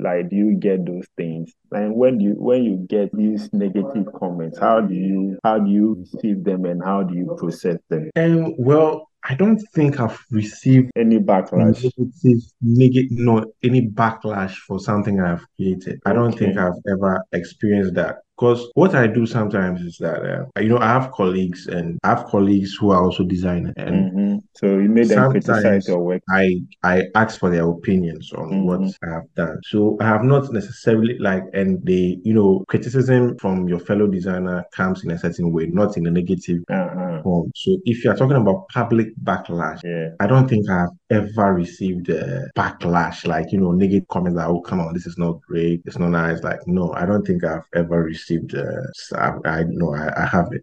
Like, 0.00 0.30
do 0.30 0.36
you 0.36 0.54
get 0.54 0.86
those 0.86 1.06
things? 1.16 1.52
And 1.72 1.94
when 1.94 2.20
you 2.20 2.32
when 2.32 2.64
you 2.64 2.76
get 2.88 3.14
these 3.14 3.52
negative 3.52 4.06
comments, 4.18 4.58
how 4.58 4.80
do 4.80 4.94
you 4.94 5.38
how 5.44 5.58
do 5.58 5.70
you 5.70 6.04
receive 6.12 6.44
them 6.44 6.64
and 6.64 6.82
how 6.82 7.02
do 7.02 7.14
you 7.14 7.34
process 7.38 7.78
them? 7.88 8.10
Um, 8.16 8.54
well, 8.58 9.08
I 9.26 9.34
don't 9.34 9.58
think 9.74 10.00
I've 10.00 10.18
received 10.30 10.90
Any 10.96 11.18
backlash? 11.18 11.82
negative, 11.82 12.42
negative, 12.60 13.10
no, 13.12 13.52
any 13.62 13.88
backlash 13.88 14.54
for 14.56 14.78
something 14.78 15.20
I've 15.20 15.46
created. 15.56 16.00
I 16.04 16.12
don't 16.12 16.32
think 16.32 16.58
I've 16.58 16.74
ever 16.88 17.24
experienced 17.32 17.94
that. 17.94 18.23
Because 18.36 18.68
what 18.74 18.94
I 18.96 19.06
do 19.06 19.26
sometimes 19.26 19.80
is 19.80 19.96
that, 19.98 20.24
uh, 20.24 20.60
you 20.60 20.68
know, 20.68 20.78
I 20.78 20.88
have 20.88 21.12
colleagues 21.12 21.68
and 21.68 21.98
I 22.02 22.08
have 22.08 22.24
colleagues 22.26 22.74
who 22.74 22.90
are 22.90 23.04
also 23.04 23.22
designers, 23.22 23.74
and 23.76 24.10
hmm 24.10 24.36
So 24.56 24.78
you 24.78 24.88
made 24.88 25.08
them 25.08 25.30
criticize 25.30 25.86
your 25.88 26.00
work. 26.00 26.22
I 26.30 26.60
I 26.82 27.04
ask 27.14 27.38
for 27.38 27.48
their 27.50 27.68
opinions 27.68 28.32
on 28.32 28.64
what 28.66 28.80
Mhm. 28.80 28.94
I 29.04 29.10
have 29.14 29.34
done. 29.36 29.58
So 29.64 29.96
I 30.00 30.04
have 30.06 30.24
not 30.24 30.52
necessarily 30.52 31.16
like, 31.18 31.44
and 31.52 31.84
they, 31.86 32.18
you 32.24 32.34
know, 32.34 32.64
criticism 32.68 33.36
from 33.38 33.68
your 33.68 33.78
fellow 33.78 34.06
designer 34.08 34.64
comes 34.72 35.04
in 35.04 35.10
a 35.12 35.18
certain 35.18 35.52
way, 35.52 35.66
not 35.66 35.96
in 35.96 36.06
a 36.06 36.10
negative 36.10 36.62
Uh-huh. 36.68 37.20
form. 37.22 37.50
So 37.54 37.78
if 37.84 38.04
you're 38.04 38.16
talking 38.16 38.36
about 38.36 38.66
public 38.68 39.08
backlash, 39.22 39.80
Yeah. 39.84 40.10
I 40.20 40.26
don't 40.26 40.48
think 40.48 40.68
I've 40.68 40.88
ever 41.10 41.52
received 41.54 42.08
a 42.10 42.48
backlash, 42.56 43.26
like, 43.26 43.52
you 43.52 43.60
know, 43.60 43.72
negative 43.72 44.08
comments 44.08 44.38
that, 44.38 44.48
oh, 44.48 44.60
come 44.60 44.80
on, 44.80 44.92
this 44.94 45.06
is 45.06 45.18
not 45.18 45.40
great, 45.48 45.82
it's 45.84 45.98
not 45.98 46.10
nice. 46.10 46.42
Like, 46.42 46.60
no, 46.66 46.92
I 46.94 47.06
don't 47.06 47.24
think 47.26 47.44
I've 47.44 47.66
ever 47.74 48.02
received, 48.02 48.23
uh, 48.30 49.40
I, 49.44 49.64
know 49.64 49.94
I, 49.94 50.22
I 50.22 50.26
have 50.26 50.48
it. 50.52 50.62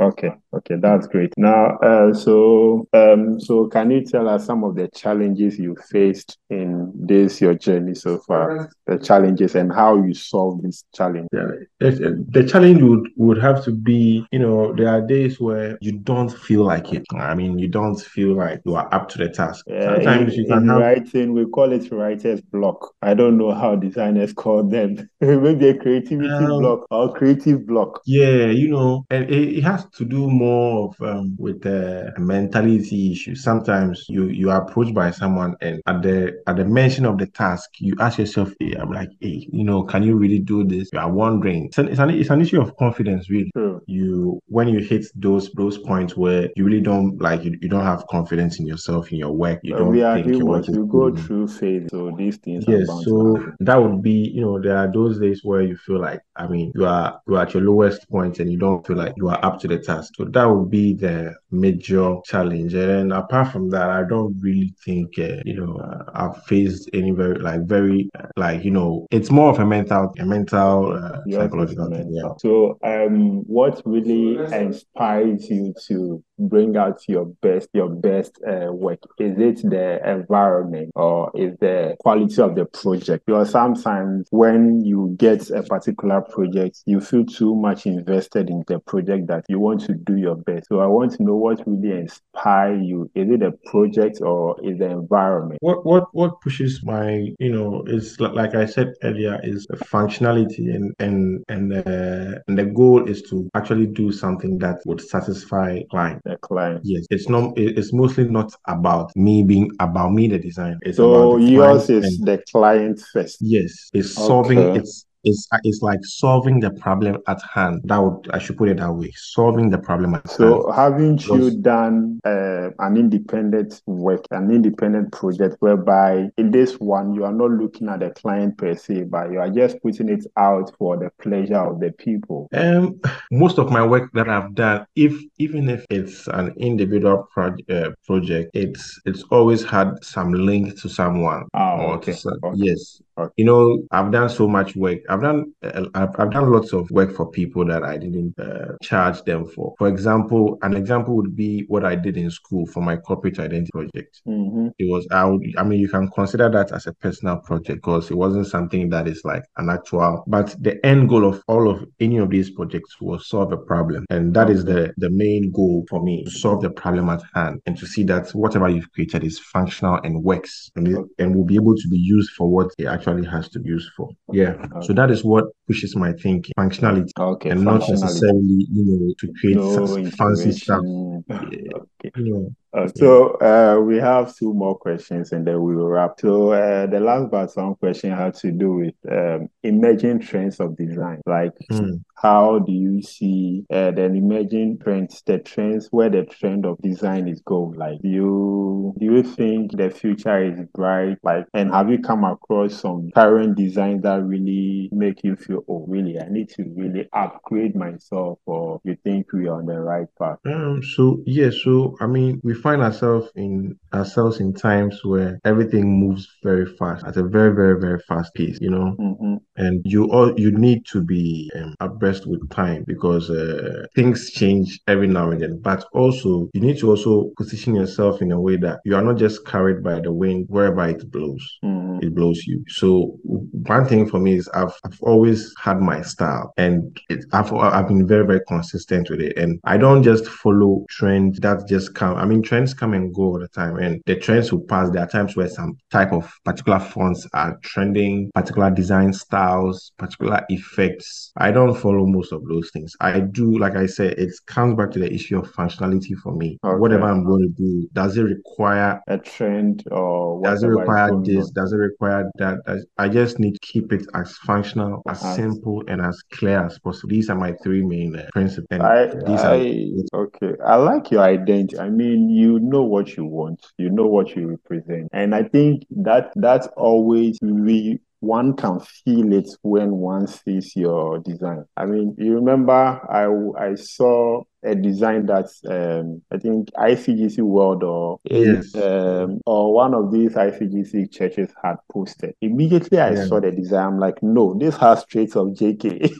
Okay. 0.00 0.32
Okay. 0.54 0.76
That's 0.76 1.06
great. 1.06 1.32
Now, 1.36 1.76
uh, 1.78 2.12
so, 2.12 2.88
um, 2.92 3.38
so 3.40 3.66
can 3.68 3.90
you 3.90 4.04
tell 4.04 4.28
us 4.28 4.46
some 4.46 4.64
of 4.64 4.74
the 4.74 4.88
challenges 4.88 5.58
you 5.58 5.76
faced 5.90 6.38
in 6.50 6.92
this 6.94 7.40
your 7.40 7.54
journey 7.54 7.94
so 7.94 8.18
far? 8.18 8.70
The 8.86 8.98
challenges 8.98 9.54
and 9.54 9.72
how 9.72 9.96
you 10.02 10.14
solve 10.14 10.62
this 10.62 10.84
challenge. 10.94 11.28
Yeah, 11.32 11.48
the, 11.78 12.24
the 12.28 12.44
challenge 12.44 12.82
would, 12.82 13.08
would 13.16 13.38
have 13.38 13.64
to 13.64 13.72
be, 13.72 14.26
you 14.32 14.38
know, 14.38 14.74
there 14.74 14.88
are 14.88 15.00
days 15.00 15.40
where 15.40 15.78
you 15.80 15.92
don't 15.92 16.30
feel 16.30 16.64
like 16.64 16.92
it. 16.92 17.04
I 17.14 17.34
mean, 17.34 17.58
you 17.58 17.68
don't 17.68 18.00
feel 18.00 18.36
like 18.36 18.62
you 18.64 18.74
are 18.74 18.92
up 18.92 19.08
to 19.10 19.18
the 19.18 19.28
task. 19.28 19.64
Uh, 19.70 19.94
Sometimes 19.94 20.34
in, 20.34 20.40
you 20.40 20.46
can 20.46 20.68
have 20.68 20.80
writing, 20.80 21.32
we 21.32 21.46
call 21.46 21.72
it 21.72 21.90
writer's 21.92 22.40
block. 22.40 22.94
I 23.02 23.14
don't 23.14 23.38
know 23.38 23.52
how 23.52 23.76
designers 23.76 24.32
call 24.32 24.62
them. 24.62 25.08
Maybe 25.20 25.68
a 25.68 25.74
creativity 25.74 26.28
Um, 26.28 26.46
block 26.46 26.67
or 26.90 27.14
creative 27.14 27.66
block. 27.66 28.00
Yeah, 28.06 28.46
you 28.46 28.68
know, 28.68 29.04
and 29.10 29.24
it, 29.30 29.58
it 29.58 29.64
has 29.64 29.84
to 29.96 30.04
do 30.04 30.30
more 30.30 30.88
of 30.88 31.00
um, 31.08 31.36
with 31.38 31.62
the 31.62 32.12
mentality 32.18 33.12
issue. 33.12 33.34
Sometimes 33.34 34.04
you 34.08 34.26
you 34.28 34.50
are 34.50 34.62
approached 34.62 34.94
by 34.94 35.10
someone, 35.10 35.54
and 35.60 35.80
at 35.86 36.02
the 36.02 36.40
at 36.46 36.56
the 36.56 36.64
mention 36.64 37.04
of 37.04 37.18
the 37.18 37.26
task, 37.26 37.70
you 37.80 37.94
ask 38.00 38.18
yourself, 38.18 38.52
hey, 38.60 38.74
I'm 38.78 38.90
like, 38.92 39.10
hey, 39.20 39.46
you 39.52 39.64
know, 39.64 39.82
can 39.82 40.02
you 40.02 40.16
really 40.16 40.38
do 40.40 40.64
this? 40.64 40.88
You 40.92 40.98
are 41.00 41.10
wondering. 41.12 41.66
It's 41.66 41.78
an, 41.78 41.88
it's 41.88 41.98
an, 41.98 42.10
it's 42.10 42.30
an 42.30 42.40
issue 42.40 42.60
of 42.60 42.76
confidence, 42.76 43.28
really. 43.30 43.50
True. 43.54 43.80
You 43.86 44.40
when 44.46 44.68
you 44.68 44.80
hit 44.80 45.06
those 45.14 45.50
those 45.52 45.78
points 45.78 46.16
where 46.16 46.48
you 46.56 46.64
really 46.64 46.80
don't 46.80 47.20
like 47.20 47.44
you, 47.44 47.56
you 47.60 47.68
don't 47.68 47.84
have 47.84 48.06
confidence 48.08 48.58
in 48.58 48.66
yourself 48.66 49.10
in 49.12 49.18
your 49.18 49.32
work. 49.32 49.60
You 49.62 49.74
Uh, 49.74 49.78
don't 49.78 49.92
we 49.92 50.02
are 50.02 50.14
think 50.14 50.28
your 50.28 50.46
work 50.46 50.64
humans. 50.64 50.68
is 50.68 50.76
We 50.78 50.86
go 50.86 51.14
through 51.14 51.48
phases, 51.48 51.88
so 51.90 52.10
these 52.16 52.36
things 52.36 52.64
Yes, 52.66 52.86
so 53.04 53.38
that 53.60 53.76
would 53.76 54.02
be, 54.02 54.30
you 54.34 54.42
know, 54.42 54.60
there 54.60 54.76
are 54.76 54.90
those 54.92 55.18
days 55.20 55.40
where 55.44 55.62
you 55.62 55.76
feel 55.76 56.00
like, 56.00 56.20
I 56.36 56.46
mean, 56.48 56.57
you 56.74 56.86
are 56.86 57.20
you 57.26 57.36
are 57.36 57.42
at 57.42 57.54
your 57.54 57.62
lowest 57.62 58.08
point 58.10 58.38
and 58.38 58.50
you 58.50 58.58
don't 58.58 58.86
feel 58.86 58.96
like 58.96 59.14
you 59.16 59.28
are 59.28 59.44
up 59.44 59.58
to 59.60 59.68
the 59.68 59.78
task. 59.78 60.14
So 60.16 60.24
that 60.24 60.44
would 60.44 60.70
be 60.70 60.94
the 60.94 61.34
major 61.50 62.16
challenge. 62.24 62.74
And 62.74 63.12
apart 63.12 63.52
from 63.52 63.70
that, 63.70 63.88
I 63.90 64.02
don't 64.08 64.36
really 64.40 64.74
think, 64.84 65.18
uh, 65.18 65.42
you 65.44 65.54
know, 65.54 65.76
uh, 65.76 66.04
I've 66.14 66.42
faced 66.44 66.90
any 66.92 67.12
very 67.12 67.38
like 67.38 67.62
very 67.62 68.10
uh, 68.18 68.26
like 68.36 68.64
you 68.64 68.70
know, 68.70 69.06
it's 69.10 69.30
more 69.30 69.50
of 69.50 69.58
a 69.58 69.66
mental 69.66 70.14
a 70.18 70.24
mental 70.24 70.92
uh, 70.92 71.20
psychological 71.30 71.88
thing. 71.90 72.10
Yeah. 72.12 72.30
So, 72.38 72.78
um, 72.82 73.42
what 73.46 73.82
really 73.84 74.38
inspires 74.52 75.48
you 75.50 75.74
to 75.88 76.22
bring 76.38 76.76
out 76.76 77.00
your 77.08 77.26
best, 77.42 77.68
your 77.72 77.88
best 77.88 78.38
uh, 78.46 78.72
work? 78.72 79.00
Is 79.18 79.38
it 79.38 79.68
the 79.68 80.00
environment 80.08 80.92
or 80.94 81.30
is 81.34 81.56
the 81.60 81.96
quality 82.00 82.40
of 82.40 82.54
the 82.54 82.66
project? 82.66 83.26
Because 83.26 83.50
sometimes 83.50 84.28
when 84.30 84.84
you 84.84 85.14
get 85.18 85.50
a 85.50 85.62
particular 85.62 86.20
project, 86.20 86.47
you 86.86 87.00
feel 87.00 87.24
too 87.24 87.54
much 87.54 87.86
invested 87.86 88.50
in 88.50 88.64
the 88.66 88.78
project 88.80 89.26
that 89.28 89.44
you 89.48 89.58
want 89.60 89.80
to 89.82 89.94
do 89.94 90.16
your 90.16 90.36
best. 90.36 90.68
So, 90.68 90.80
I 90.80 90.86
want 90.86 91.12
to 91.12 91.22
know 91.22 91.36
what 91.36 91.62
really 91.66 92.00
inspires 92.00 92.82
you. 92.84 93.10
Is 93.14 93.30
it 93.30 93.40
the 93.40 93.52
project 93.66 94.20
or 94.20 94.56
is 94.62 94.78
the 94.78 94.86
environment? 94.90 95.58
What 95.60 95.84
what 95.84 96.06
what 96.12 96.40
pushes 96.40 96.82
my 96.84 97.28
you 97.38 97.52
know 97.52 97.82
is 97.86 98.18
like 98.20 98.54
I 98.54 98.66
said 98.66 98.94
earlier 99.02 99.40
is 99.42 99.66
the 99.66 99.76
functionality 99.76 100.74
and 100.74 100.94
and 100.98 101.44
and 101.48 101.72
uh, 101.72 102.38
and 102.46 102.58
the 102.58 102.64
goal 102.64 103.08
is 103.08 103.22
to 103.22 103.48
actually 103.54 103.86
do 103.86 104.12
something 104.12 104.58
that 104.58 104.78
would 104.86 105.00
satisfy 105.00 105.80
client. 105.90 106.22
The 106.24 106.36
client. 106.36 106.82
Yes, 106.84 107.06
it's 107.10 107.28
not. 107.28 107.52
It's 107.56 107.92
mostly 107.92 108.24
not 108.24 108.52
about 108.66 109.14
me 109.16 109.42
being 109.42 109.70
about 109.80 110.12
me 110.12 110.28
the 110.28 110.38
design. 110.38 110.78
It's 110.82 110.96
So 110.96 111.36
yours 111.36 111.90
is 111.90 112.18
and 112.18 112.26
the 112.26 112.42
client 112.50 113.00
first. 113.12 113.38
yes, 113.40 113.90
it's 113.92 114.14
solving. 114.14 114.58
Okay. 114.58 114.80
It's 114.80 115.06
it's 115.24 115.48
it's 115.64 115.82
like 115.82 116.00
solving 116.02 116.60
the 116.60 116.70
problem 116.70 117.18
at 117.26 117.40
hand. 117.42 117.82
That 117.84 117.98
would 117.98 118.30
I 118.32 118.38
should 118.38 118.56
put 118.56 118.68
it 118.68 118.78
that 118.78 118.92
way. 118.92 119.12
Solving 119.16 119.70
the 119.70 119.78
problem 119.78 120.14
at 120.14 120.26
hand. 120.26 120.30
So, 120.30 120.70
haven't 120.72 121.26
you 121.26 121.50
done 121.50 122.20
uh, 122.24 122.70
an 122.78 122.96
independent 122.96 123.82
work, 123.86 124.24
an 124.30 124.50
independent 124.50 125.12
project, 125.12 125.56
whereby 125.60 126.28
in 126.36 126.50
this 126.50 126.74
one 126.74 127.14
you 127.14 127.24
are 127.24 127.32
not 127.32 127.50
looking 127.50 127.88
at 127.88 128.00
the 128.00 128.10
client 128.10 128.56
per 128.58 128.74
se, 128.74 129.04
but 129.04 129.30
you 129.32 129.40
are 129.40 129.50
just 129.50 129.80
putting 129.82 130.08
it 130.08 130.24
out 130.36 130.72
for 130.78 130.96
the 130.96 131.10
pleasure 131.20 131.56
of 131.58 131.80
the 131.80 131.90
people? 131.92 132.48
Um, 132.52 133.00
most 133.30 133.58
of 133.58 133.70
my 133.70 133.84
work 133.84 134.10
that 134.14 134.28
I've 134.28 134.54
done, 134.54 134.86
if 134.94 135.20
even 135.38 135.68
if 135.68 135.84
it's 135.90 136.26
an 136.28 136.54
individual 136.56 137.28
pro- 137.32 137.56
uh, 137.68 137.90
project, 138.06 138.50
it's 138.54 139.00
it's 139.04 139.22
always 139.30 139.64
had 139.64 139.92
some 140.02 140.32
link 140.32 140.80
to 140.80 140.88
someone 140.88 141.44
Oh, 141.54 141.92
okay. 141.92 142.12
some, 142.12 142.38
Okay. 142.44 142.56
yes. 142.56 143.00
Okay. 143.18 143.32
You 143.36 143.44
know, 143.46 143.82
I've 143.90 144.12
done 144.12 144.28
so 144.28 144.46
much 144.46 144.76
work. 144.76 144.98
I've 145.08 145.22
done 145.22 145.52
I've, 145.62 146.14
I've 146.18 146.30
done 146.30 146.50
lots 146.52 146.72
of 146.72 146.90
work 146.90 147.12
for 147.14 147.30
people 147.30 147.64
that 147.66 147.82
I 147.82 147.96
didn't 147.98 148.38
uh, 148.38 148.76
charge 148.82 149.22
them 149.22 149.46
for. 149.46 149.74
For 149.78 149.88
example, 149.88 150.58
an 150.62 150.76
example 150.76 151.16
would 151.16 151.34
be 151.34 151.64
what 151.68 151.84
I 151.84 151.94
did 151.94 152.16
in 152.16 152.30
school 152.30 152.66
for 152.66 152.82
my 152.82 152.96
corporate 152.96 153.38
identity 153.38 153.70
project. 153.72 154.20
Mm-hmm. 154.26 154.68
It 154.78 154.90
was 154.90 155.06
I 155.10 155.24
would 155.24 155.42
I 155.56 155.64
mean 155.64 155.80
you 155.80 155.88
can 155.88 156.08
consider 156.10 156.48
that 156.50 156.72
as 156.72 156.86
a 156.86 156.94
personal 156.94 157.38
project 157.38 157.82
because 157.82 158.10
it 158.10 158.16
wasn't 158.16 158.46
something 158.46 158.90
that 158.90 159.08
is 159.08 159.22
like 159.24 159.44
an 159.56 159.70
actual. 159.70 160.24
But 160.26 160.54
the 160.60 160.84
end 160.84 161.08
goal 161.08 161.24
of 161.24 161.42
all 161.48 161.70
of 161.70 161.84
any 162.00 162.18
of 162.18 162.30
these 162.30 162.50
projects 162.50 163.00
was 163.00 163.28
solve 163.28 163.52
a 163.52 163.56
problem, 163.56 164.04
and 164.10 164.34
that 164.34 164.50
is 164.50 164.64
the 164.64 164.92
the 164.96 165.10
main 165.10 165.50
goal 165.52 165.84
for 165.88 166.02
me 166.02 166.24
to 166.24 166.30
solve 166.30 166.62
the 166.62 166.70
problem 166.70 167.08
at 167.08 167.22
hand 167.34 167.60
and 167.66 167.76
to 167.78 167.86
see 167.86 168.04
that 168.04 168.30
whatever 168.30 168.68
you've 168.68 168.90
created 168.92 169.24
is 169.24 169.38
functional 169.38 169.96
and 170.04 170.22
works 170.22 170.70
and, 170.76 170.86
and 171.18 171.34
will 171.34 171.44
be 171.44 171.54
able 171.54 171.74
to 171.74 171.88
be 171.88 171.98
used 171.98 172.30
for 172.32 172.48
what 172.50 172.70
it 172.78 172.86
actually 172.86 173.26
has 173.26 173.48
to 173.50 173.58
be 173.58 173.68
used 173.68 173.90
for. 173.96 174.08
Yeah. 174.32 174.54
So 174.82 174.92
that 174.98 175.10
is 175.10 175.24
what 175.24 175.44
pushes 175.66 175.94
my 175.96 176.12
thinking, 176.12 176.52
functionality, 176.58 177.10
Okay. 177.18 177.50
and 177.50 177.64
not 177.64 177.88
necessarily 177.88 178.66
you 178.70 178.84
know 178.84 179.14
to 179.20 179.32
create 179.40 179.56
No 179.56 180.10
fancy 180.10 180.52
stuff. 180.52 180.84
Okay. 181.30 182.10
You 182.16 182.24
know. 182.32 182.54
Uh, 182.78 182.88
so 182.94 183.30
uh, 183.40 183.80
we 183.80 183.96
have 183.96 184.34
two 184.36 184.54
more 184.54 184.76
questions 184.76 185.32
and 185.32 185.46
then 185.46 185.60
we 185.62 185.74
will 185.74 185.88
wrap. 185.88 186.12
So 186.20 186.52
uh, 186.52 186.86
the 186.86 187.00
last 187.00 187.30
but 187.30 187.50
one 187.56 187.74
question 187.76 188.10
had 188.12 188.34
to 188.36 188.52
do 188.52 188.72
with 188.72 188.94
um, 189.10 189.48
emerging 189.62 190.20
trends 190.20 190.60
of 190.60 190.76
design. 190.76 191.20
Like 191.26 191.52
Mm. 191.70 192.00
how 192.16 192.60
do 192.60 192.72
you 192.72 193.02
see 193.02 193.64
uh, 193.70 193.90
the 193.90 194.04
emerging 194.04 194.78
trends, 194.78 195.22
the 195.26 195.38
trends 195.38 195.88
where 195.90 196.08
the 196.10 196.24
trend 196.24 196.64
of 196.66 196.78
design 196.82 197.28
is 197.28 197.40
going? 197.42 197.78
Like 197.78 198.00
do 198.02 198.08
you 198.08 198.94
do 198.98 199.04
you 199.04 199.22
think 199.22 199.76
the 199.76 199.90
future 199.90 200.42
is 200.44 200.60
bright? 200.74 201.18
Like 201.22 201.46
and 201.54 201.70
have 201.72 201.90
you 201.90 201.98
come 201.98 202.24
across 202.24 202.80
some 202.80 203.10
current 203.14 203.56
designs 203.56 204.02
that 204.02 204.22
really 204.22 204.88
make 204.92 205.22
you 205.24 205.36
feel, 205.36 205.62
oh 205.68 205.84
really, 205.88 206.18
I 206.20 206.28
need 206.28 206.48
to 206.50 206.64
really 206.76 207.08
upgrade 207.12 207.74
myself 207.76 208.38
or 208.46 208.80
you 208.84 208.96
think 209.04 209.32
we 209.32 209.48
are 209.48 209.58
on 209.58 209.66
the 209.66 209.80
right 209.80 210.06
path? 210.18 210.38
Um, 210.46 210.82
so 210.82 211.22
yeah, 211.26 211.50
so 211.50 211.96
I 212.00 212.06
mean, 212.06 212.40
we 212.42 212.54
find 212.54 212.67
ourselves 212.76 213.30
in 213.36 213.78
ourselves 213.94 214.40
in 214.40 214.52
times 214.54 215.00
where 215.04 215.38
everything 215.44 215.98
moves 215.98 216.26
very 216.42 216.66
fast 216.76 217.04
at 217.06 217.16
a 217.16 217.22
very, 217.22 217.54
very, 217.54 217.80
very 217.80 217.98
fast 218.08 218.34
pace, 218.34 218.58
you 218.60 218.70
know, 218.70 218.94
Mm-hmm. 218.98 219.36
and 219.56 219.82
you 219.84 220.10
all 220.12 220.38
you 220.38 220.50
need 220.50 220.84
to 220.86 221.02
be 221.02 221.50
um, 221.56 221.74
abreast 221.80 222.26
with 222.26 222.48
time 222.50 222.84
because 222.86 223.30
uh, 223.30 223.86
things 223.94 224.30
change 224.30 224.80
every 224.86 225.06
now 225.06 225.30
and 225.30 225.40
then. 225.40 225.60
But 225.60 225.84
also, 225.92 226.48
you 226.54 226.60
need 226.60 226.78
to 226.78 226.90
also 226.90 227.30
position 227.36 227.74
yourself 227.74 228.20
in 228.22 228.32
a 228.32 228.40
way 228.40 228.56
that 228.56 228.80
you 228.84 228.94
are 228.96 229.02
not 229.02 229.16
just 229.18 229.44
carried 229.46 229.82
by 229.82 230.00
the 230.00 230.12
wind 230.12 230.46
wherever 230.48 230.86
it 230.88 231.10
blows 231.10 231.44
Mm-hmm. 231.64 231.98
it 232.02 232.14
blows 232.14 232.46
you. 232.46 232.64
So 232.68 233.18
one 233.24 233.86
thing 233.86 234.08
for 234.08 234.18
me 234.20 234.34
is 234.36 234.48
I've 234.54 234.74
I've 234.84 234.98
always 235.02 235.52
had 235.62 235.80
my 235.80 236.02
style, 236.02 236.52
and 236.56 236.98
it, 237.08 237.24
I've 237.32 237.52
I've 237.52 237.88
been 237.88 238.06
very 238.06 238.26
very 238.26 238.40
consistent 238.46 239.10
with 239.10 239.20
it, 239.20 239.36
and 239.36 239.58
I 239.64 239.76
don't 239.76 240.02
just 240.02 240.26
follow 240.26 240.84
trends 240.90 241.38
that 241.40 241.66
just 241.68 241.94
come. 241.94 242.16
I 242.16 242.24
mean, 242.24 242.42
trends 242.48 242.72
come 242.72 242.94
and 242.94 243.14
go 243.14 243.22
all 243.22 243.38
the 243.38 243.48
time, 243.48 243.76
and 243.76 244.00
the 244.06 244.16
trends 244.16 244.50
will 244.50 244.64
pass. 244.64 244.90
There 244.90 245.02
are 245.02 245.08
times 245.08 245.36
where 245.36 245.48
some 245.48 245.76
type 245.90 246.12
of 246.12 246.32
particular 246.44 246.80
fonts 246.80 247.26
are 247.34 247.58
trending, 247.62 248.30
particular 248.34 248.70
design 248.70 249.12
styles, 249.12 249.92
particular 249.98 250.40
effects. 250.48 251.30
I 251.36 251.50
don't 251.50 251.74
follow 251.74 252.06
most 252.06 252.32
of 252.32 252.42
those 252.48 252.70
things. 252.72 252.94
I 253.00 253.20
do, 253.20 253.58
like 253.58 253.76
I 253.76 253.86
said, 253.86 254.14
it 254.18 254.32
comes 254.46 254.76
back 254.76 254.90
to 254.92 254.98
the 254.98 255.12
issue 255.12 255.38
of 255.38 255.52
functionality 255.52 256.14
for 256.22 256.34
me. 256.34 256.58
Okay. 256.64 256.78
Whatever 256.78 257.04
I'm 257.04 257.24
going 257.24 257.42
to 257.42 257.62
do, 257.62 257.88
does 257.92 258.16
it 258.16 258.22
require 258.22 259.00
a 259.08 259.18
trend 259.18 259.84
or 259.90 260.42
does 260.42 260.62
it 260.62 260.68
require 260.68 261.10
this? 261.22 261.50
Does 261.50 261.72
it 261.72 261.76
require 261.76 262.30
that? 262.36 262.56
I 262.96 263.08
just 263.08 263.38
need 263.38 263.52
to 263.52 263.60
keep 263.60 263.92
it 263.92 264.06
as 264.14 264.36
functional, 264.38 265.02
as 265.08 265.22
As- 265.22 265.36
simple, 265.36 265.82
and 265.86 266.00
as 266.00 266.18
clear 266.32 266.64
as 266.64 266.78
possible. 266.78 267.10
These 267.10 267.28
are 267.28 267.36
my 267.36 267.52
three 267.62 267.84
main 267.84 268.16
uh, 268.16 268.26
principles. 268.32 268.80
I, 268.80 269.06
these 269.06 269.40
are 269.40 269.54
I, 269.54 269.92
okay. 270.14 270.52
I 270.64 270.76
like 270.76 271.10
your 271.10 271.22
identity. 271.22 271.78
I 271.78 271.90
mean, 271.90 272.30
you 272.38 272.60
know 272.60 272.82
what 272.82 273.16
you 273.16 273.24
want. 273.24 273.66
You 273.78 273.90
know 273.90 274.06
what 274.06 274.36
you 274.36 274.48
represent, 274.48 275.08
and 275.12 275.34
I 275.34 275.42
think 275.42 275.86
that 275.90 276.32
that's 276.36 276.68
always 276.76 277.38
we 277.42 278.00
one 278.20 278.56
can 278.56 278.80
feel 278.80 279.32
it 279.32 279.48
when 279.62 279.90
one 279.92 280.26
sees 280.26 280.74
your 280.76 281.18
design. 281.18 281.64
I 281.76 281.86
mean, 281.86 282.14
you 282.18 282.34
remember 282.34 282.72
I 282.72 283.26
I 283.70 283.74
saw 283.74 284.44
a 284.64 284.74
design 284.74 285.24
that's 285.26 285.60
um 285.68 286.20
I 286.32 286.38
think 286.38 286.70
ICGC 286.72 287.38
World 287.42 287.84
or 287.84 288.18
Yes. 288.24 288.74
um 288.74 289.40
or 289.46 289.72
one 289.72 289.94
of 289.94 290.10
these 290.12 290.32
ICGC 290.34 291.12
churches 291.12 291.50
had 291.62 291.76
posted. 291.92 292.34
Immediately 292.40 292.98
I 292.98 293.12
Yeah. 293.12 293.24
saw 293.26 293.40
the 293.40 293.52
design. 293.52 293.86
I'm 293.86 293.98
like, 294.00 294.20
no, 294.22 294.54
this 294.58 294.76
has 294.78 295.04
traits 295.04 295.36
of 295.36 295.48
JK. 295.48 296.10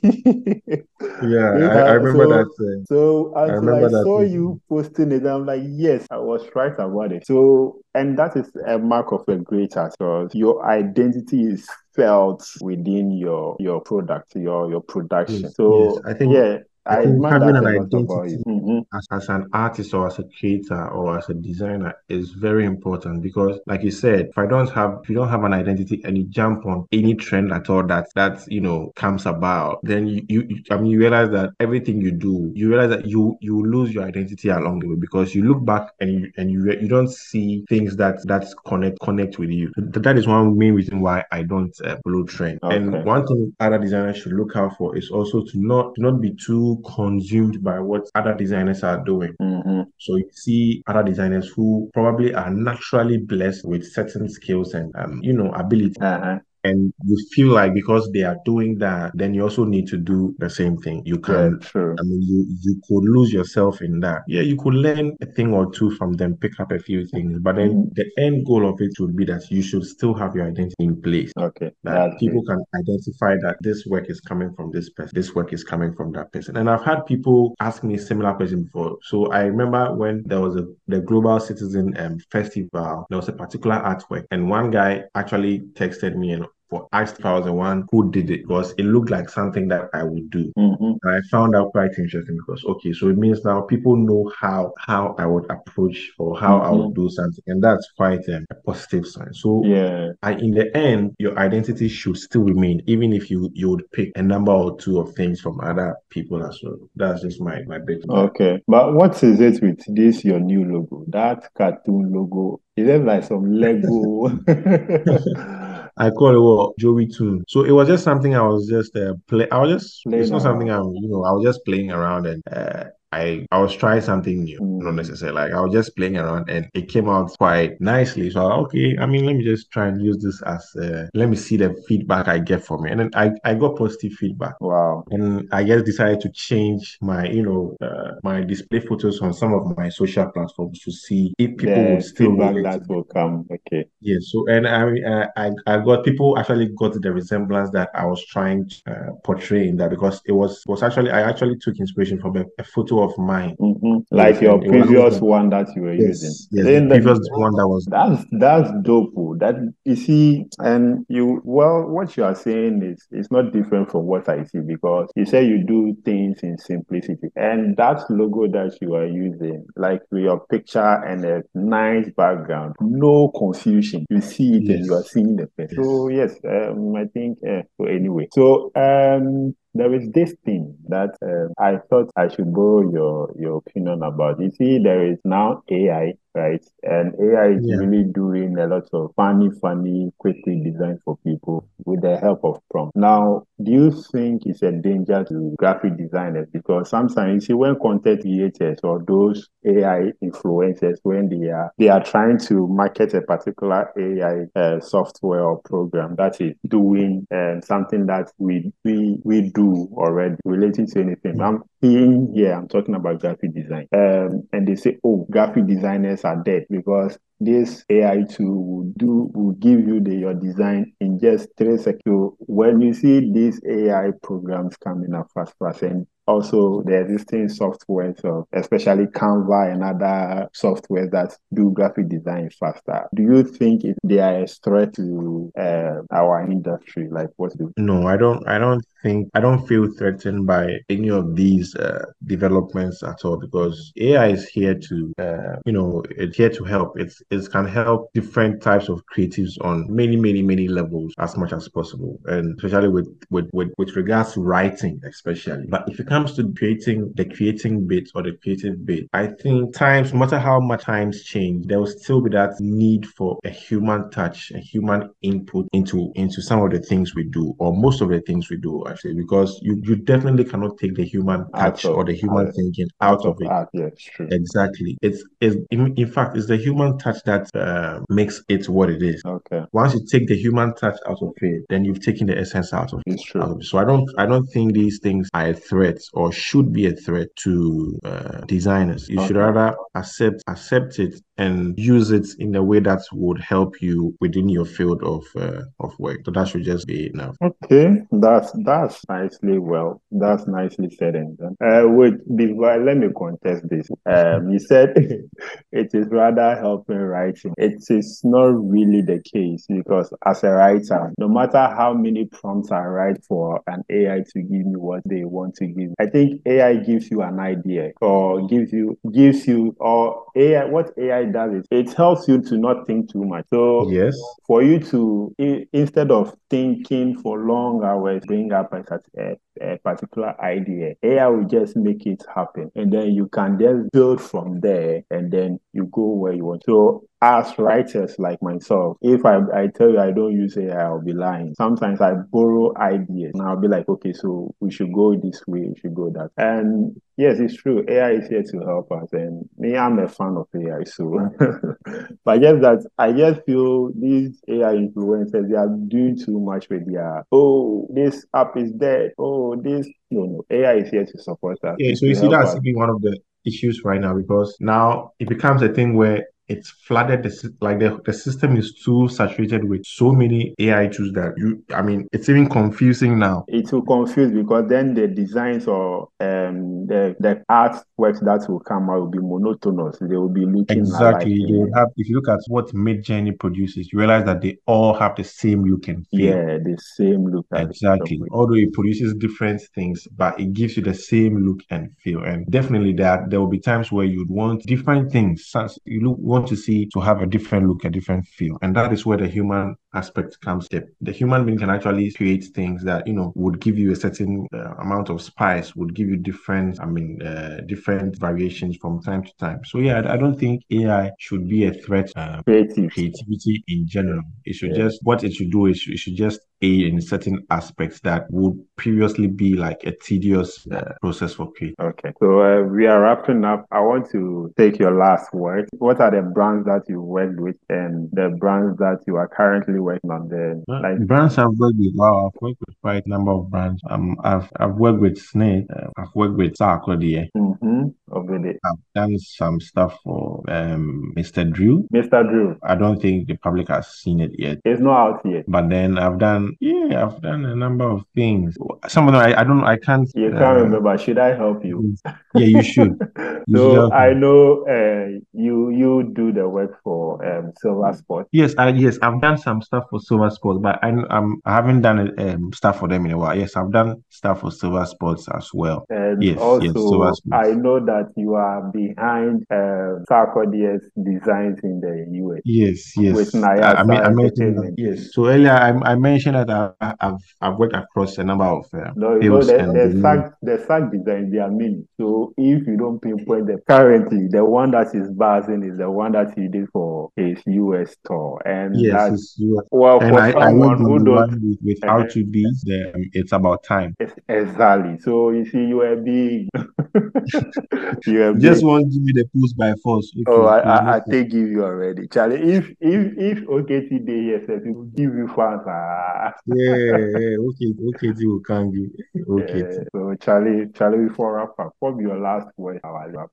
yeah, 1.22 1.50
I, 1.72 1.78
I 1.80 1.92
remember 1.92 2.24
so- 2.24 2.28
that. 2.28 2.46
Uh, 2.80 2.84
So 2.86 3.32
until 3.34 3.74
I, 3.74 3.80
that 3.80 3.90
saw 4.04 4.18
thinking. 4.20 4.34
you 4.34 4.60
posting 4.68 5.12
it, 5.12 5.26
I'm 5.26 5.44
like, 5.46 5.62
yes, 5.66 6.06
I 6.10 6.18
was 6.18 6.42
right 6.54 6.72
about 6.72 7.12
it. 7.12 7.26
So, 7.26 7.80
and 7.94 8.18
that 8.18 8.36
is 8.36 8.50
a 8.66 8.78
mark 8.78 9.12
of 9.12 9.24
a 9.28 9.36
great 9.36 9.76
artist 9.76 9.96
your 10.34 10.64
identity 10.66 11.42
is 11.44 11.66
felt 11.96 12.46
within 12.60 13.10
your 13.10 13.56
your 13.58 13.80
product, 13.80 14.36
your 14.36 14.70
your 14.70 14.80
production. 14.80 15.40
Yes, 15.42 15.56
so, 15.56 15.94
yes. 15.94 16.02
I 16.06 16.14
think- 16.14 16.32
yeah, 16.34 16.58
I 16.88 17.04
having 17.28 17.56
an 17.56 17.56
a 17.56 17.60
lot 17.62 17.92
about 17.92 18.22
identity. 18.24 18.42
Mhm. 18.46 18.84
as, 18.94 19.06
as 19.12 19.28
an 19.28 19.46
artist 19.52 19.92
or 19.94 20.06
as 20.06 20.18
a 20.18 20.24
creator 20.38 20.88
or 20.90 21.18
as 21.18 21.28
a 21.28 21.34
designer 21.34 21.94
is 22.08 22.30
very 22.30 22.64
important 22.64 23.22
because 23.22 23.60
like 23.66 23.82
you 23.82 23.90
said 23.90 24.26
if 24.30 24.38
i 24.38 24.46
don't 24.46 24.70
have 24.70 24.98
if 25.02 25.08
you 25.10 25.14
don't 25.16 25.28
have 25.28 25.44
an 25.44 25.52
identity 25.52 26.00
and 26.04 26.16
you 26.16 26.24
jump 26.24 26.64
on 26.66 26.86
any 26.92 27.14
trend 27.14 27.52
at 27.52 27.68
all 27.68 27.84
that 27.86 28.06
that 28.14 28.40
you 28.50 28.60
know 28.60 28.92
comes 28.96 29.26
about 29.26 29.80
then 29.82 30.06
you, 30.08 30.24
you 30.28 30.62
i 30.70 30.76
mean 30.76 30.90
you 30.92 30.98
realize 30.98 31.30
that 31.30 31.50
everything 31.60 32.00
you 32.00 32.10
do 32.10 32.50
you 32.54 32.68
realize 32.68 32.90
that 32.90 33.06
you 33.06 33.36
you 33.40 33.62
lose 33.66 33.92
your 33.92 34.04
identity 34.04 34.48
along 34.48 34.78
the 34.78 34.88
way 34.88 34.96
because 34.96 35.34
you 35.34 35.42
look 35.44 35.64
back 35.64 35.90
and 36.00 36.10
you 36.10 36.32
and 36.38 36.50
you 36.50 36.64
you 36.80 36.88
don't 36.88 37.10
see 37.10 37.64
things 37.68 37.96
that 37.96 38.16
that 38.26 38.46
connect 38.66 38.98
connect 39.00 39.38
with 39.38 39.50
you 39.50 39.70
Th- 39.76 40.02
that 40.04 40.16
is 40.16 40.26
one 40.26 40.56
main 40.56 40.74
reason 40.74 41.00
why 41.00 41.24
i 41.32 41.42
don't 41.42 41.74
uh, 41.84 41.96
follow 42.04 42.24
trend 42.24 42.58
Okay. 42.62 42.76
and 42.76 43.04
one 43.04 43.26
thing 43.26 43.52
other 43.60 43.78
designers 43.78 44.16
should 44.18 44.32
look 44.32 44.56
out 44.56 44.76
for 44.76 44.96
is 44.96 45.10
also 45.10 45.42
to 45.44 45.58
not 45.58 45.94
to 45.96 46.02
not 46.02 46.20
be 46.20 46.34
too 46.34 46.77
consumed 46.84 47.62
by 47.62 47.78
what 47.80 48.08
other 48.14 48.34
designers 48.34 48.82
are 48.82 49.02
doing 49.04 49.34
Mhm. 49.40 49.86
so 49.98 50.16
you 50.16 50.28
see 50.32 50.82
other 50.86 51.02
designers 51.02 51.48
who 51.48 51.90
probably 51.94 52.34
are 52.34 52.50
naturally 52.50 53.18
blessed 53.18 53.66
with 53.66 53.84
certain 53.84 54.28
skills 54.28 54.74
and 54.74 54.94
um, 54.96 55.20
you 55.22 55.32
know 55.32 55.50
ability 55.52 55.96
Uh-huh. 56.00 56.38
And 56.64 56.92
you 57.06 57.16
feel 57.32 57.48
like 57.48 57.72
because 57.74 58.10
they 58.12 58.22
are 58.22 58.36
doing 58.44 58.78
that 58.78 59.10
then 59.14 59.34
you 59.34 59.42
also 59.42 59.64
need 59.64 59.86
to 59.86 59.96
do 59.96 60.34
the 60.38 60.50
same 60.50 60.76
thing 60.78 61.02
you 61.04 61.18
Yeah, 61.26 61.50
can 61.50 61.60
true. 61.60 61.96
I 61.98 62.02
mean, 62.04 62.22
you 62.22 62.46
you 62.62 62.80
could 62.86 63.04
lose 63.10 63.32
yourself 63.32 63.82
in 63.82 63.98
that. 64.00 64.22
Yeah, 64.28 64.42
you 64.42 64.56
could 64.56 64.74
learn 64.74 65.16
a 65.20 65.26
thing 65.26 65.52
or 65.52 65.70
two 65.72 65.90
from 65.96 66.12
them, 66.14 66.36
pick 66.36 66.60
up 66.60 66.70
a 66.70 66.78
few 66.78 67.06
things, 67.08 67.38
but 67.40 67.56
then 67.56 67.70
Mhm. 67.70 67.94
the 67.94 68.06
end 68.18 68.46
goal 68.46 68.68
of 68.68 68.80
it 68.80 68.92
would 69.00 69.16
be 69.16 69.24
that 69.24 69.50
you 69.50 69.62
should 69.62 69.84
still 69.84 70.14
have 70.14 70.36
your 70.36 70.46
identity 70.46 70.74
in 70.78 71.00
place. 71.02 71.32
Okay, 71.36 71.72
That 71.84 72.02
that's 72.12 72.20
people 72.20 72.44
can 72.44 72.62
identify 72.74 73.36
that 73.42 73.56
this 73.62 73.84
work 73.86 74.10
is 74.10 74.20
coming 74.20 74.52
from 74.54 74.70
this 74.72 74.90
person, 74.90 75.10
this 75.14 75.34
work 75.34 75.52
is 75.52 75.64
coming 75.64 75.92
from 75.94 76.12
that 76.12 76.32
person. 76.32 76.56
And 76.56 76.68
I've 76.68 76.84
had 76.84 77.06
people 77.06 77.54
ask 77.60 77.82
me 77.84 77.96
similar 77.96 78.34
questions 78.34 78.64
before. 78.64 78.98
So 79.02 79.26
I 79.32 79.42
remember 79.44 79.94
when 79.94 80.22
there 80.26 80.40
was 80.40 80.56
a 80.56 80.66
the 80.88 81.00
Global 81.00 81.38
Citizen 81.40 81.94
um, 81.98 82.18
Festival, 82.30 83.06
there 83.08 83.18
was 83.18 83.28
a 83.28 83.32
particular 83.32 83.76
artwork, 83.76 84.24
and 84.30 84.48
one 84.50 84.70
guy 84.70 85.04
actually 85.14 85.60
texted 85.74 86.16
me 86.16 86.32
and 86.32 86.46
for 86.70 86.88
asked 86.92 87.18
if 87.18 87.26
I 87.26 87.34
was 87.34 87.44
the 87.46 87.52
one 87.52 87.86
who 87.90 88.10
did 88.10 88.30
it 88.30 88.46
because 88.46 88.72
it 88.78 88.84
looked 88.84 89.10
like 89.10 89.28
something 89.28 89.68
that 89.68 89.88
I 89.94 90.02
would 90.02 90.30
do. 90.30 90.52
Mhm. 90.58 90.98
And 91.02 91.14
I 91.16 91.20
found 91.30 91.54
out 91.56 91.72
quite 91.72 91.92
interesting 91.98 92.36
because 92.36 92.64
okay, 92.64 92.92
so 92.92 93.08
it 93.08 93.16
means 93.18 93.44
now 93.44 93.60
people 93.62 93.96
know 93.96 94.30
how 94.38 94.72
how 94.78 95.14
I 95.18 95.26
would 95.26 95.50
approach 95.50 96.10
or 96.18 96.38
how 96.38 96.58
I 96.58 96.70
would 96.70 96.94
do 96.94 97.08
something, 97.08 97.44
and 97.46 97.62
that's 97.62 97.90
quite 97.96 98.28
um, 98.28 98.44
a 98.50 98.54
positive 98.56 99.06
sign. 99.06 99.32
So 99.32 99.62
Yeah. 99.64 100.12
I, 100.22 100.32
in 100.32 100.52
the 100.52 100.74
end, 100.76 101.14
your 101.18 101.38
identity 101.38 101.88
should 101.88 102.16
still 102.16 102.42
remain, 102.42 102.82
even 102.86 103.12
if 103.12 103.30
you 103.30 103.50
you 103.54 103.70
would 103.70 103.90
pick 103.92 104.12
a 104.16 104.22
number 104.22 104.52
or 104.52 104.76
two 104.78 104.98
of 105.00 105.14
things 105.14 105.40
from 105.40 105.60
other 105.60 105.94
people 106.10 106.44
as 106.44 106.58
well. 106.62 106.78
That's 106.96 107.22
just 107.22 107.40
my 107.40 107.62
my 107.66 107.78
bit. 107.78 108.04
Okay, 108.08 108.62
but 108.66 108.94
what 108.94 109.22
is 109.22 109.40
it 109.40 109.62
with 109.62 109.80
this 109.94 110.24
your 110.24 110.40
new 110.40 110.64
logo? 110.64 111.04
That 111.08 111.52
cartoon 111.54 112.12
logo, 112.12 112.60
is 112.76 112.88
it 112.88 113.04
like 113.04 113.24
some 113.24 113.52
Lego? 113.52 114.28
I 115.98 116.10
call 116.10 116.34
it 116.36 116.40
what 116.40 116.78
Joey 116.78 117.06
Toon. 117.08 117.44
So 117.48 117.64
it 117.64 117.72
was 117.72 117.88
just 117.88 118.04
something 118.04 118.34
I 118.34 118.42
was 118.42 118.68
just 118.68 118.96
uh, 118.96 119.14
play. 119.28 119.48
I 119.50 119.58
was 119.58 119.70
just 119.82 120.06
Playing 120.06 120.22
it's 120.22 120.30
not 120.30 120.42
something 120.42 120.70
around. 120.70 120.70
I'm 120.70 120.94
you 120.94 121.08
know 121.08 121.24
I 121.24 121.32
was 121.32 121.44
just 121.44 121.64
playing 121.64 121.90
around 121.90 122.26
and 122.26 122.42
uh, 122.50 122.84
I 123.12 123.46
I 123.50 123.58
was 123.58 123.74
trying 123.74 124.00
something 124.02 124.44
new, 124.44 124.60
not 124.78 124.94
Mm. 124.94 124.96
necessarily 124.96 125.34
like 125.40 125.52
I 125.52 125.60
was 125.60 125.72
just 125.72 125.96
playing 125.96 126.16
around 126.16 126.48
and 126.50 126.68
it 126.74 126.88
came 126.88 127.08
out 127.08 127.30
quite 127.38 127.80
nicely. 127.80 128.30
So 128.30 128.46
I, 128.46 128.54
okay, 128.64 128.96
I 128.98 129.06
mean 129.06 129.24
let 129.26 129.36
me 129.36 129.44
just 129.44 129.70
try 129.72 129.88
and 129.88 130.00
use 130.02 130.18
this 130.22 130.40
as 130.42 130.64
uh, 130.82 131.06
let 131.14 131.28
me 131.28 131.36
see 131.36 131.56
the 131.56 131.74
feedback 131.88 132.28
I 132.28 132.38
get 132.38 132.64
from 132.64 132.86
it, 132.86 132.92
and 132.92 133.00
then 133.00 133.10
I 133.14 133.32
I 133.44 133.54
got 133.54 133.76
positive 133.76 134.12
feedback. 134.12 134.54
Wow. 134.60 135.04
And 135.10 135.48
I 135.52 135.64
just 135.64 135.84
decided 135.86 136.20
to 136.22 136.30
change 136.32 136.98
my, 137.00 137.26
you 137.28 137.42
know, 137.42 137.76
uh, 137.80 138.12
my 138.22 138.42
display 138.42 138.80
photos 138.80 139.20
on 139.20 139.32
some 139.34 139.54
of 139.54 139.76
my 139.76 139.88
social 139.88 140.30
platforms 140.30 140.80
to 140.80 140.92
see 140.92 141.32
if 141.38 141.56
people 141.56 141.86
would 141.88 142.02
still 142.02 142.30
feedback 142.30 142.54
that 142.62 142.88
will 142.88 143.04
come. 143.04 143.46
Okay. 143.50 143.87
Yes, 144.08 144.30
so 144.30 144.46
and 144.48 144.66
I 144.66 145.28
I 145.36 145.50
I 145.66 145.84
got 145.84 146.02
people 146.02 146.38
actually 146.38 146.68
got 146.78 146.94
the 146.94 147.12
resemblance 147.12 147.68
that 147.72 147.90
I 147.92 148.06
was 148.06 148.24
trying 148.24 148.66
to 148.66 148.76
uh, 148.90 149.12
portray 149.22 149.68
in 149.68 149.76
that 149.76 149.90
because 149.90 150.22
it 150.24 150.32
was 150.32 150.62
was 150.66 150.82
actually 150.82 151.10
I 151.10 151.28
actually 151.28 151.58
took 151.58 151.78
inspiration 151.78 152.18
from 152.18 152.38
a, 152.38 152.44
a 152.58 152.64
photo 152.64 153.02
of 153.02 153.18
mine, 153.18 153.54
mm-hmm. 153.60 153.98
like 154.10 154.40
your 154.40 154.60
previous 154.60 155.20
one 155.20 155.50
that 155.50 155.68
you 155.76 155.82
were 155.82 155.92
yes, 155.92 156.22
using. 156.22 156.30
Yes, 156.52 156.64
the 156.64 156.88
previous 156.88 157.18
that, 157.18 157.36
one 157.36 157.52
that 157.56 157.68
was 157.68 157.84
that's 157.84 158.24
that's 158.32 158.70
dope. 158.82 159.12
Oh. 159.14 159.36
That 159.36 159.56
you 159.84 159.96
see, 159.96 160.46
and 160.58 161.04
you 161.10 161.42
well, 161.44 161.82
what 161.82 162.16
you 162.16 162.24
are 162.24 162.34
saying 162.34 162.82
is 162.82 163.06
it's 163.10 163.30
not 163.30 163.52
different 163.52 163.90
from 163.90 164.06
what 164.06 164.26
I 164.30 164.44
see 164.44 164.60
because 164.60 165.10
you 165.16 165.26
say 165.26 165.44
you 165.44 165.64
do 165.66 165.94
things 166.06 166.40
in 166.42 166.56
simplicity, 166.56 167.28
and 167.36 167.76
that 167.76 168.10
logo 168.10 168.48
that 168.48 168.78
you 168.80 168.94
are 168.94 169.06
using, 169.06 169.66
like 169.76 170.00
with 170.10 170.22
your 170.22 170.40
picture 170.46 171.04
and 171.04 171.26
a 171.26 171.42
nice 171.54 172.08
background, 172.16 172.74
no 172.80 173.28
confusion 173.36 173.97
you 174.08 174.20
see 174.20 174.56
it 174.56 174.62
yes. 174.64 174.76
and 174.76 174.86
you 174.86 174.94
are 174.94 175.04
seeing 175.04 175.36
the 175.36 175.46
person. 175.46 175.84
So 175.84 176.08
yes, 176.08 176.34
um, 176.44 176.96
I 176.96 177.04
think. 177.06 177.38
Uh, 177.46 177.62
so 177.76 177.86
anyway, 177.86 178.28
so 178.32 178.70
um, 178.74 179.54
there 179.78 179.94
is 179.94 180.10
this 180.10 180.34
thing 180.44 180.76
that 180.88 181.16
um, 181.22 181.52
I 181.58 181.78
thought 181.88 182.10
I 182.16 182.28
should 182.28 182.52
borrow 182.52 182.90
your 182.90 183.34
your 183.38 183.58
opinion 183.58 184.02
about. 184.02 184.40
You 184.40 184.50
see, 184.50 184.78
there 184.78 185.06
is 185.06 185.18
now 185.24 185.62
AI, 185.70 186.14
right? 186.34 186.64
And 186.82 187.14
AI 187.20 187.48
is 187.56 187.64
yeah. 187.64 187.76
really 187.76 188.04
doing 188.04 188.58
a 188.58 188.66
lot 188.66 188.88
of 188.92 189.12
funny, 189.16 189.50
funny, 189.60 190.12
quickly 190.18 190.60
design 190.64 190.98
for 191.04 191.16
people 191.18 191.68
with 191.84 192.02
the 192.02 192.16
help 192.16 192.44
of 192.44 192.60
prompt. 192.70 192.96
Now, 192.96 193.44
do 193.62 193.70
you 193.70 193.90
think 194.12 194.42
it's 194.46 194.62
a 194.62 194.72
danger 194.72 195.24
to 195.28 195.54
graphic 195.58 195.96
designers? 195.96 196.48
Because 196.52 196.90
sometimes 196.90 197.34
you 197.34 197.40
see 197.40 197.52
when 197.54 197.78
content 197.80 198.22
creators 198.22 198.78
or 198.82 199.02
those 199.06 199.48
AI 199.64 200.12
influencers, 200.22 200.98
when 201.02 201.28
they 201.28 201.48
are 201.48 201.72
they 201.78 201.88
are 201.88 202.02
trying 202.02 202.38
to 202.38 202.66
market 202.66 203.14
a 203.14 203.22
particular 203.22 203.90
AI 203.98 204.60
uh, 204.60 204.80
software 204.80 205.44
or 205.44 205.60
program 205.62 206.14
that 206.16 206.40
is 206.40 206.54
doing 206.66 207.26
um, 207.32 207.60
something 207.62 208.06
that 208.06 208.30
we 208.38 208.72
we 208.84 209.18
we 209.24 209.50
do 209.50 209.67
already 209.94 210.36
relating 210.44 210.86
to 210.86 211.00
anything. 211.00 211.36
Mm. 211.36 211.46
I'm 211.46 211.62
here, 211.80 212.52
I'm 212.52 212.68
talking 212.68 212.94
about 212.94 213.20
graphic 213.20 213.54
design. 213.54 213.88
Um, 213.92 214.48
and 214.52 214.66
they 214.66 214.76
say, 214.76 214.98
oh, 215.04 215.26
graphic 215.30 215.66
designers 215.66 216.24
are 216.24 216.42
dead 216.42 216.66
because 216.70 217.18
this 217.40 217.84
AI 217.88 218.22
tool 218.22 218.64
will 218.64 218.92
do 218.96 219.30
will 219.34 219.52
give 219.52 219.86
you 219.86 220.00
the 220.00 220.14
your 220.14 220.34
design 220.34 220.92
in 221.00 221.18
just 221.20 221.48
three 221.56 221.78
seconds. 221.78 222.34
When 222.40 222.80
you 222.80 222.92
see 222.92 223.32
these 223.32 223.60
AI 223.64 224.10
programs 224.22 224.76
coming 224.76 225.14
up 225.14 225.28
fast 225.32 225.54
fast 225.58 225.82
and 225.82 226.06
also 226.26 226.82
the 226.82 227.00
existing 227.00 227.48
software, 227.48 228.14
so 228.18 228.46
especially 228.52 229.06
Canva 229.06 229.72
and 229.72 229.82
other 229.82 230.48
software 230.52 231.08
that 231.10 231.34
do 231.54 231.70
graphic 231.70 232.08
design 232.08 232.50
faster. 232.50 233.06
Do 233.14 233.22
you 233.22 233.42
think 233.42 233.82
they 234.04 234.18
are 234.18 234.42
a 234.42 234.46
threat 234.46 234.94
to 234.94 235.50
uh, 235.58 236.02
our 236.10 236.42
industry? 236.42 237.08
Like 237.10 237.30
what 237.36 237.56
do? 237.56 237.72
No, 237.76 238.06
I 238.06 238.16
don't. 238.16 238.46
I 238.46 238.58
don't 238.58 238.84
think. 239.02 239.30
I 239.34 239.40
don't 239.40 239.66
feel 239.66 239.90
threatened 239.96 240.46
by 240.46 240.78
any 240.90 241.08
of 241.08 241.34
these 241.34 241.67
uh, 241.76 242.04
developments 242.24 243.02
at 243.02 243.24
all 243.24 243.38
because 243.38 243.92
AI 243.98 244.28
is 244.28 244.48
here 244.48 244.74
to, 244.74 245.12
uh, 245.18 245.56
you 245.64 245.72
know, 245.72 246.02
it's 246.10 246.36
here 246.36 246.50
to 246.50 246.64
help. 246.64 246.98
It's 246.98 247.22
it 247.30 247.50
can 247.50 247.66
help 247.66 248.12
different 248.14 248.62
types 248.62 248.88
of 248.88 249.02
creatives 249.06 249.52
on 249.60 249.86
many, 249.88 250.16
many, 250.16 250.42
many 250.42 250.68
levels 250.68 251.14
as 251.18 251.36
much 251.36 251.52
as 251.52 251.68
possible, 251.68 252.18
and 252.26 252.56
especially 252.56 252.88
with 252.88 253.08
with 253.30 253.48
with, 253.52 253.72
with 253.78 253.96
regards 253.96 254.32
to 254.34 254.40
writing, 254.40 255.00
especially. 255.04 255.66
But 255.68 255.88
if 255.88 256.00
it 256.00 256.06
comes 256.06 256.34
to 256.36 256.52
creating 256.54 257.12
the 257.16 257.24
creating 257.24 257.86
bit 257.86 258.10
or 258.14 258.22
the 258.22 258.36
creative 258.42 258.84
bit, 258.84 259.08
I 259.12 259.28
think 259.28 259.74
times, 259.74 260.12
no 260.12 260.20
matter 260.20 260.38
how 260.38 260.60
much 260.60 260.84
times 260.84 261.24
change, 261.24 261.66
there 261.66 261.78
will 261.78 261.86
still 261.86 262.20
be 262.20 262.30
that 262.30 262.58
need 262.60 263.06
for 263.06 263.38
a 263.44 263.50
human 263.50 264.10
touch, 264.10 264.50
a 264.52 264.58
human 264.58 265.10
input 265.22 265.68
into 265.72 266.12
into 266.14 266.40
some 266.42 266.62
of 266.62 266.70
the 266.70 266.80
things 266.80 267.14
we 267.14 267.24
do, 267.24 267.54
or 267.58 267.76
most 267.76 268.00
of 268.00 268.08
the 268.08 268.20
things 268.20 268.50
we 268.50 268.56
do 268.56 268.84
actually, 268.88 269.14
because 269.14 269.58
you 269.62 269.80
you 269.84 269.96
definitely 269.96 270.44
cannot 270.44 270.78
take 270.78 270.94
the 270.94 271.04
human 271.04 271.46
touch 271.58 271.84
or 271.84 272.04
the 272.04 272.12
human 272.12 272.52
thinking 272.52 272.88
out, 273.00 273.20
out 273.20 273.26
of, 273.26 273.26
of 273.26 273.36
it. 273.40 273.48
Art, 273.48 273.68
yes, 273.72 273.92
true. 273.96 274.28
Exactly. 274.30 274.96
It's 275.02 275.24
it's 275.40 275.56
in, 275.70 275.94
in 275.96 276.10
fact 276.10 276.36
it's 276.36 276.46
the 276.46 276.56
human 276.56 276.98
touch 276.98 277.22
that 277.24 277.48
uh, 277.54 278.00
makes 278.08 278.42
it 278.48 278.68
what 278.68 278.90
it 278.90 279.02
is. 279.02 279.22
Okay. 279.24 279.64
Once 279.72 279.94
you 279.94 280.04
take 280.10 280.28
the 280.28 280.36
human 280.36 280.74
touch 280.74 280.98
out 281.08 281.18
of 281.22 281.32
it, 281.40 281.62
then 281.68 281.84
you've 281.84 282.00
taken 282.00 282.26
the 282.26 282.38
essence 282.38 282.72
out 282.72 282.92
of 282.92 283.02
it's 283.06 283.22
it. 283.22 283.26
True. 283.26 283.58
So 283.62 283.78
I 283.78 283.84
don't 283.84 284.08
I 284.18 284.26
don't 284.26 284.46
think 284.46 284.74
these 284.74 285.00
things 285.02 285.28
are 285.34 285.48
a 285.48 285.54
threat 285.54 285.98
or 286.12 286.32
should 286.32 286.72
be 286.72 286.86
a 286.86 286.92
threat 286.92 287.28
to 287.44 287.98
uh, 288.04 288.40
designers. 288.46 289.08
You 289.08 289.18
okay. 289.18 289.28
should 289.28 289.36
rather 289.36 289.76
accept 289.94 290.42
accept 290.46 290.98
it 290.98 291.20
and 291.38 291.78
use 291.78 292.10
it 292.10 292.26
in 292.38 292.54
a 292.56 292.62
way 292.62 292.80
that 292.80 293.00
would 293.12 293.40
help 293.40 293.80
you 293.80 294.14
within 294.20 294.48
your 294.48 294.64
field 294.64 295.02
of 295.02 295.24
uh, 295.36 295.62
of 295.80 295.98
work. 295.98 296.20
So 296.24 296.32
that 296.32 296.48
should 296.48 296.64
just 296.64 296.86
be 296.86 297.10
enough. 297.14 297.36
Okay, 297.40 298.02
that's 298.10 298.52
that's 298.64 299.00
nicely 299.08 299.58
well. 299.58 300.02
That's 300.10 300.46
nicely 300.46 300.90
said 300.98 301.14
and. 301.14 301.38
Uh, 301.40 301.88
wait, 301.88 302.14
before 302.36 302.78
let 302.78 302.96
me 302.96 303.08
contest 303.16 303.68
this. 303.68 303.88
Um, 304.06 304.50
you 304.50 304.58
said 304.58 304.94
it 305.72 305.94
is 305.94 306.08
rather 306.08 306.56
helping 306.56 306.96
writing. 306.96 307.54
It 307.56 307.84
is 307.88 308.20
not 308.24 308.48
really 308.68 309.02
the 309.02 309.22
case 309.22 309.66
because 309.68 310.12
as 310.26 310.42
a 310.42 310.50
writer, 310.50 311.12
no 311.18 311.28
matter 311.28 311.58
how 311.76 311.94
many 311.94 312.24
prompts 312.24 312.72
I 312.72 312.84
write 312.84 313.24
for 313.24 313.62
an 313.66 313.84
AI 313.90 314.24
to 314.32 314.42
give 314.42 314.66
me 314.66 314.76
what 314.76 315.02
they 315.04 315.24
want 315.24 315.54
to 315.56 315.66
give, 315.66 315.90
I 316.00 316.06
think 316.06 316.42
AI 316.46 316.76
gives 316.76 317.10
you 317.10 317.22
an 317.22 317.38
idea 317.38 317.92
or 318.00 318.46
gives 318.48 318.72
you 318.72 318.98
gives 319.12 319.46
you 319.46 319.76
or 319.78 320.26
AI 320.34 320.64
what 320.64 320.92
AI 320.98 321.27
does 321.32 321.52
is 321.54 321.66
it 321.70 321.92
helps 321.94 322.28
you 322.28 322.40
to 322.42 322.56
not 322.56 322.86
think 322.86 323.10
too 323.12 323.24
much. 323.24 323.46
So 323.50 323.90
yes, 323.90 324.16
for 324.46 324.62
you 324.62 324.78
to 324.80 325.34
instead 325.72 326.10
of 326.10 326.34
thinking 326.50 327.18
for 327.18 327.40
long 327.40 327.82
hours, 327.84 328.22
bring 328.26 328.52
up 328.52 328.72
a, 328.72 328.84
a, 329.18 329.36
a 329.60 329.78
particular 329.78 330.40
idea, 330.40 330.94
AI 331.02 331.26
will 331.28 331.44
just 331.44 331.76
make 331.76 332.06
it 332.06 332.24
happen, 332.34 332.70
and 332.74 332.92
then 332.92 333.12
you 333.12 333.28
can 333.28 333.58
just 333.58 333.90
build 333.92 334.20
from 334.20 334.60
there, 334.60 335.02
and 335.10 335.30
then 335.30 335.58
you 335.72 335.86
go 335.92 336.06
where 336.10 336.32
you 336.32 336.44
want. 336.44 336.64
So 336.64 337.07
as 337.20 337.58
writers 337.58 338.14
like 338.18 338.40
myself, 338.42 338.96
if 339.00 339.24
I, 339.24 339.38
I 339.54 339.66
tell 339.68 339.90
you 339.90 339.98
I 339.98 340.12
don't 340.12 340.32
use 340.32 340.56
AI, 340.56 340.84
I'll 340.84 341.02
be 341.02 341.12
lying. 341.12 341.54
Sometimes 341.54 342.00
I 342.00 342.14
borrow 342.14 342.76
ideas 342.76 343.32
and 343.34 343.42
I'll 343.42 343.60
be 343.60 343.68
like, 343.68 343.88
okay, 343.88 344.12
so 344.12 344.54
we 344.60 344.70
should 344.70 344.92
go 344.92 345.16
this 345.16 345.42
way, 345.46 345.66
we 345.68 345.74
should 345.80 345.94
go 345.94 346.10
that. 346.10 346.30
And 346.36 347.00
yes, 347.16 347.40
it's 347.40 347.56
true. 347.56 347.84
AI 347.88 348.12
is 348.12 348.28
here 348.28 348.44
to 348.44 348.58
help 348.60 348.92
us. 348.92 349.08
And 349.12 349.48
me, 349.58 349.76
I'm 349.76 349.98
a 349.98 350.08
fan 350.08 350.36
of 350.36 350.46
AI. 350.54 350.84
So, 350.84 351.28
but 352.24 352.34
I 352.34 352.38
guess 352.38 352.60
that 352.60 352.88
I 352.98 353.12
just 353.12 353.44
feel 353.44 353.90
these 353.98 354.40
AI 354.48 354.74
influencers, 354.74 355.48
they 355.48 355.56
are 355.56 355.68
doing 355.88 356.16
too 356.16 356.38
much 356.38 356.68
with 356.68 356.90
their, 356.92 357.24
oh, 357.32 357.88
this 357.92 358.26
app 358.34 358.56
is 358.56 358.70
dead. 358.72 359.12
Oh, 359.18 359.56
this, 359.56 359.88
no, 360.10 360.22
no. 360.24 360.44
AI 360.50 360.76
is 360.76 360.90
here 360.90 361.04
to 361.04 361.18
support 361.18 361.58
us. 361.64 361.76
Yeah, 361.80 361.94
so 361.96 362.06
you 362.06 362.14
see, 362.14 362.28
that's 362.28 362.54
one 362.74 362.90
of 362.90 363.02
the 363.02 363.18
issues 363.44 363.82
right 363.84 364.00
now 364.00 364.14
because 364.14 364.56
now 364.60 365.12
it 365.18 365.28
becomes 365.28 365.62
a 365.62 365.68
thing 365.68 365.94
where 365.94 366.24
it's 366.48 366.70
flooded 366.70 367.22
the 367.22 367.56
like 367.60 367.78
the, 367.78 368.00
the 368.04 368.12
system 368.12 368.56
is 368.56 368.74
too 368.74 369.08
saturated 369.08 369.64
with 369.64 369.84
so 369.84 370.12
many 370.12 370.54
AI 370.58 370.86
tools 370.88 371.12
that 371.12 371.34
you 371.36 371.62
I 371.74 371.82
mean 371.82 372.08
it's 372.12 372.28
even 372.28 372.48
confusing 372.48 373.18
now. 373.18 373.44
It 373.48 373.70
will 373.72 373.82
confuse 373.82 374.32
because 374.32 374.68
then 374.68 374.94
the 374.94 375.06
designs 375.06 375.66
or 375.66 376.08
um 376.20 376.86
the 376.86 377.14
the 377.20 377.42
artworks 377.50 378.24
that 378.24 378.46
will 378.48 378.60
come 378.60 378.88
out 378.90 379.00
will 379.00 379.10
be 379.10 379.18
monotonous. 379.20 379.98
They 380.00 380.16
will 380.16 380.28
be 380.28 380.46
looking 380.46 380.78
exactly. 380.78 381.32
you 381.32 381.60
will 381.60 381.74
have 381.74 381.88
if 381.96 382.08
you 382.08 382.16
look 382.16 382.28
at 382.28 382.40
what 382.48 382.68
Midjourney 382.68 383.38
produces, 383.38 383.92
you 383.92 383.98
realize 383.98 384.24
that 384.24 384.40
they 384.40 384.58
all 384.66 384.94
have 384.94 385.16
the 385.16 385.24
same 385.24 385.64
look 385.64 385.88
and 385.88 386.06
feel. 386.08 386.34
Yeah, 386.34 386.58
the 386.58 386.78
same 386.96 387.26
look. 387.26 387.46
Exactly. 387.54 388.20
Although 388.30 388.54
it 388.54 388.72
produces 388.72 389.14
different 389.14 389.60
things, 389.74 390.06
but 390.16 390.38
it 390.40 390.52
gives 390.54 390.76
you 390.76 390.82
the 390.82 390.94
same 390.94 391.44
look 391.44 391.60
and 391.70 391.90
feel. 392.02 392.22
And 392.22 392.46
definitely 392.50 392.94
there 392.94 393.26
there 393.28 393.40
will 393.40 393.48
be 393.48 393.60
times 393.60 393.92
where 393.92 394.06
you'd 394.06 394.30
want 394.30 394.62
different 394.62 395.12
things. 395.12 395.52
You 395.84 396.00
look 396.00 396.18
want 396.38 396.48
to 396.48 396.56
see 396.56 396.86
to 396.94 397.00
have 397.00 397.22
a 397.22 397.26
different 397.26 397.68
look, 397.68 397.84
a 397.84 397.90
different 397.90 398.26
feel. 398.26 398.58
And 398.62 398.74
that 398.76 398.92
is 398.92 399.04
where 399.04 399.18
the 399.18 399.28
human 399.28 399.76
aspect 399.94 400.40
comes 400.40 400.66
in. 400.70 400.86
The 401.00 401.12
human 401.12 401.44
being 401.44 401.58
can 401.58 401.70
actually 401.70 402.12
create 402.12 402.44
things 402.54 402.84
that, 402.84 403.06
you 403.06 403.12
know, 403.12 403.32
would 403.34 403.60
give 403.60 403.78
you 403.78 403.92
a 403.92 403.96
certain 403.96 404.46
uh, 404.54 404.74
amount 404.78 405.08
of 405.10 405.20
spice, 405.22 405.74
would 405.76 405.94
give 405.94 406.08
you 406.08 406.16
different, 406.16 406.80
I 406.80 406.86
mean, 406.86 407.22
uh, 407.22 407.60
different 407.66 408.18
variations 408.18 408.76
from 408.76 409.02
time 409.02 409.24
to 409.24 409.32
time. 409.38 409.60
So, 409.64 409.78
yeah, 409.78 410.00
I, 410.00 410.14
I 410.14 410.16
don't 410.16 410.38
think 410.38 410.62
AI 410.70 411.10
should 411.18 411.48
be 411.48 411.64
a 411.66 411.72
threat 411.72 412.10
uh, 412.16 412.42
creativity 412.42 413.64
in 413.68 413.86
general. 413.86 414.22
It 414.44 414.54
should 414.54 414.70
yeah. 414.70 414.84
just, 414.84 415.00
what 415.02 415.24
it 415.24 415.34
should 415.34 415.50
do 415.50 415.66
is 415.66 415.84
it 415.86 415.98
should 415.98 416.16
just 416.16 416.40
aid 416.62 416.86
in 416.86 417.00
certain 417.00 417.46
aspects 417.50 418.00
that 418.00 418.26
would 418.30 418.58
previously 418.76 419.26
be 419.26 419.54
like 419.54 419.82
a 419.84 419.92
tedious 419.92 420.66
uh, 420.68 420.94
process 421.00 421.34
for 421.34 421.52
creating. 421.52 421.76
Okay. 421.80 422.12
So, 422.20 422.42
uh, 422.42 422.62
we 422.62 422.86
are 422.86 423.00
wrapping 423.00 423.44
up. 423.44 423.66
I 423.70 423.80
want 423.80 424.10
to 424.10 424.52
take 424.56 424.78
your 424.78 424.96
last 424.96 425.32
word. 425.32 425.68
What 425.78 426.00
are 426.00 426.10
the 426.10 426.22
brands 426.22 426.66
that 426.66 426.82
you 426.88 427.00
worked 427.00 427.38
with 427.40 427.56
and 427.68 428.08
the 428.12 428.36
brands 428.38 428.78
that 428.78 428.98
you 429.06 429.16
are 429.16 429.28
currently 429.28 429.78
working 429.80 430.10
on? 430.10 430.28
The 430.28 430.62
like 430.68 431.06
brands 431.06 431.38
I've 431.38 431.48
worked 431.58 431.78
with. 431.78 431.94
Wow, 431.94 432.26
I've 432.26 432.40
worked 432.40 432.60
with 432.66 432.76
quite 432.80 433.06
a 433.06 433.08
number 433.08 433.32
of 433.32 433.50
brands. 433.50 433.82
Um, 433.88 434.16
I've 434.24 434.50
I've 434.56 434.74
worked 434.74 435.00
with 435.00 435.18
Snake. 435.18 435.66
Uh, 435.74 435.88
I've 435.96 436.14
worked 436.14 436.36
with 436.36 436.54
Sarkodie. 436.54 437.28
Mm-hmm. 437.36 437.88
Okay. 438.12 438.58
I've 438.64 438.78
done 438.94 439.18
some 439.18 439.60
stuff 439.60 439.98
for 440.02 440.42
um, 440.48 441.12
Mr. 441.16 441.50
Drew. 441.50 441.86
Mr. 441.92 442.28
Drew. 442.28 442.58
I 442.62 442.74
don't 442.74 443.00
think 443.00 443.28
the 443.28 443.36
public 443.36 443.68
has 443.68 443.88
seen 443.88 444.20
it 444.20 444.32
yet. 444.38 444.58
It's 444.64 444.80
not 444.80 444.98
out 444.98 445.20
yet. 445.24 445.44
But 445.48 445.68
then 445.68 445.98
I've 445.98 446.18
done, 446.18 446.47
yeah, 446.60 447.04
I've 447.04 447.20
done 447.20 447.44
a 447.44 447.54
number 447.56 447.88
of 447.88 448.04
things. 448.14 448.56
Some 448.88 449.08
of 449.08 449.12
them 449.14 449.22
I, 449.22 449.40
I 449.40 449.44
don't, 449.44 449.64
I 449.64 449.76
can't. 449.76 450.08
You 450.14 450.30
can't 450.30 450.58
uh, 450.58 450.62
remember. 450.64 450.96
Should 450.98 451.18
I 451.18 451.34
help 451.34 451.64
you? 451.64 451.96
Yeah, 452.34 452.46
you 452.46 452.62
should. 452.62 452.98
You 453.50 453.56
so 453.56 453.72
help 453.74 453.92
I 453.94 454.12
know 454.12 454.66
uh, 454.68 455.20
you 455.32 455.57
you 455.78 456.12
do 456.14 456.32
the 456.32 456.48
work 456.48 456.78
for 456.82 457.24
um, 457.24 457.52
Silver 457.60 457.92
Sport. 457.94 458.26
Yes, 458.32 458.54
I 458.58 458.70
yes, 458.70 458.98
I've 459.02 459.20
done 459.20 459.38
some 459.38 459.62
stuff 459.62 459.84
for 459.90 460.00
Silver 460.00 460.30
Sports, 460.30 460.60
but 460.62 460.78
I 460.82 460.88
I'm, 461.10 461.40
I 461.44 461.54
haven't 461.54 461.82
done 461.82 461.98
um, 462.18 462.52
stuff 462.52 462.78
for 462.80 462.88
them 462.88 463.06
in 463.06 463.12
a 463.12 463.18
while. 463.18 463.36
Yes, 463.36 463.56
I've 463.56 463.72
done 463.72 464.02
stuff 464.08 464.40
for 464.40 464.50
Silver 464.50 464.84
Sports 464.86 465.26
as 465.34 465.50
well. 465.54 465.86
And 465.88 466.22
Yes, 466.22 466.36
yes, 466.38 466.72
Silver 466.72 467.12
Sports. 467.14 467.20
I 467.32 467.52
know 467.52 467.78
that 467.84 468.12
you 468.16 468.34
are 468.34 468.70
behind 468.72 469.46
uh, 469.50 470.04
Sarkodie's 470.10 470.82
designs 471.02 471.60
in 471.62 471.80
the 471.80 472.06
US. 472.24 472.42
Yes, 472.44 472.96
yes. 472.96 473.14
With 473.14 473.34
I, 473.44 473.74
I 473.74 473.82
mean, 473.84 474.00
I 474.00 474.10
mentioned. 474.10 474.74
Yes. 474.76 475.12
So 475.12 475.26
earlier, 475.26 475.52
I, 475.52 475.70
I 475.92 475.94
mentioned 475.96 476.36
that 476.36 476.74
I, 476.80 476.94
I've 477.00 477.20
I've 477.40 477.56
worked 477.56 477.74
across 477.74 478.18
a 478.18 478.24
number 478.24 478.44
of 478.44 478.66
uh, 478.74 478.90
No, 478.96 479.14
no, 479.14 479.20
fields 479.20 479.46
the, 479.46 479.58
the. 479.58 480.34
The 480.42 480.64
SAC 480.66 480.90
designs, 480.92 481.32
there 481.32 481.42
are 481.42 481.50
many. 481.50 481.84
So 481.98 482.32
if 482.36 482.66
you 482.66 482.76
don't 482.76 483.00
pinpoint 483.00 483.46
them, 483.46 483.60
currently 483.66 484.28
the 484.28 484.44
one 484.44 484.70
that 484.72 484.94
is 484.94 485.10
buzzing 485.12 485.62
is 485.68 485.78
the 485.78 485.90
one 485.90 486.12
that 486.12 486.32
he 486.38 486.48
did 486.48 486.68
for 486.72 487.10
his 487.16 487.38
US 487.46 487.96
tour. 488.06 488.40
And 488.46 488.74
Yes, 488.80 489.10
that's, 489.10 489.34
you. 489.38 489.62
well, 489.70 490.00
And 490.00 490.10
for 490.10 490.20
I, 490.20 490.28
I 490.28 490.32
someone 490.32 490.78
on 490.78 490.78
who 490.78 490.98
don't 491.04 491.14
one 491.14 491.40
with, 491.42 491.58
with 491.62 491.78
Uh-huh. 491.82 492.04
R2Bs. 492.04 492.94
Um, 492.94 493.02
it's 493.12 493.32
about 493.32 493.64
time. 493.64 493.94
Ex- 494.00 494.14
Exactly. 494.28 494.98
So 495.00 495.30
you 495.30 495.44
see, 495.46 495.64
you 495.64 495.80
are 495.82 495.96
big. 495.96 496.48
you 498.06 498.22
are 498.22 498.34
Just 498.34 498.60
big. 498.60 498.66
won't 498.66 498.90
give 498.92 499.02
me 499.02 499.12
the 499.12 499.24
post 499.34 499.56
by 499.56 499.72
force. 499.82 500.12
Okay, 500.16 500.24
Oh, 500.30 500.44
I, 500.46 500.58
I, 500.60 500.96
I 500.96 501.00
take 501.00 501.30
give 501.30 501.48
you 501.48 501.64
already, 501.64 502.06
Charlie. 502.08 502.40
If 502.54 502.68
if 502.80 503.12
if 503.18 503.38
OKT 503.48 504.06
day 504.06 504.44
says 504.46 504.62
he 504.64 504.70
will 504.70 504.84
give 504.84 505.14
you 505.14 505.26
fans. 505.34 505.62
Ah. 505.66 506.32
Yeah, 506.46 506.74
yeah, 506.76 507.36
okay, 507.48 507.70
okay, 507.90 508.12
you 508.18 508.42
can't 508.46 508.72
give. 508.74 508.90
Okay. 509.28 509.58
Yeah. 509.58 509.84
So 509.94 510.14
Charlie, 510.20 510.66
Charlie, 510.74 511.08
before 511.08 511.36
wrap 511.36 511.58
up, 511.58 511.72
what 511.80 511.98
your 511.98 512.18
last 512.18 512.48
word? 512.56 512.80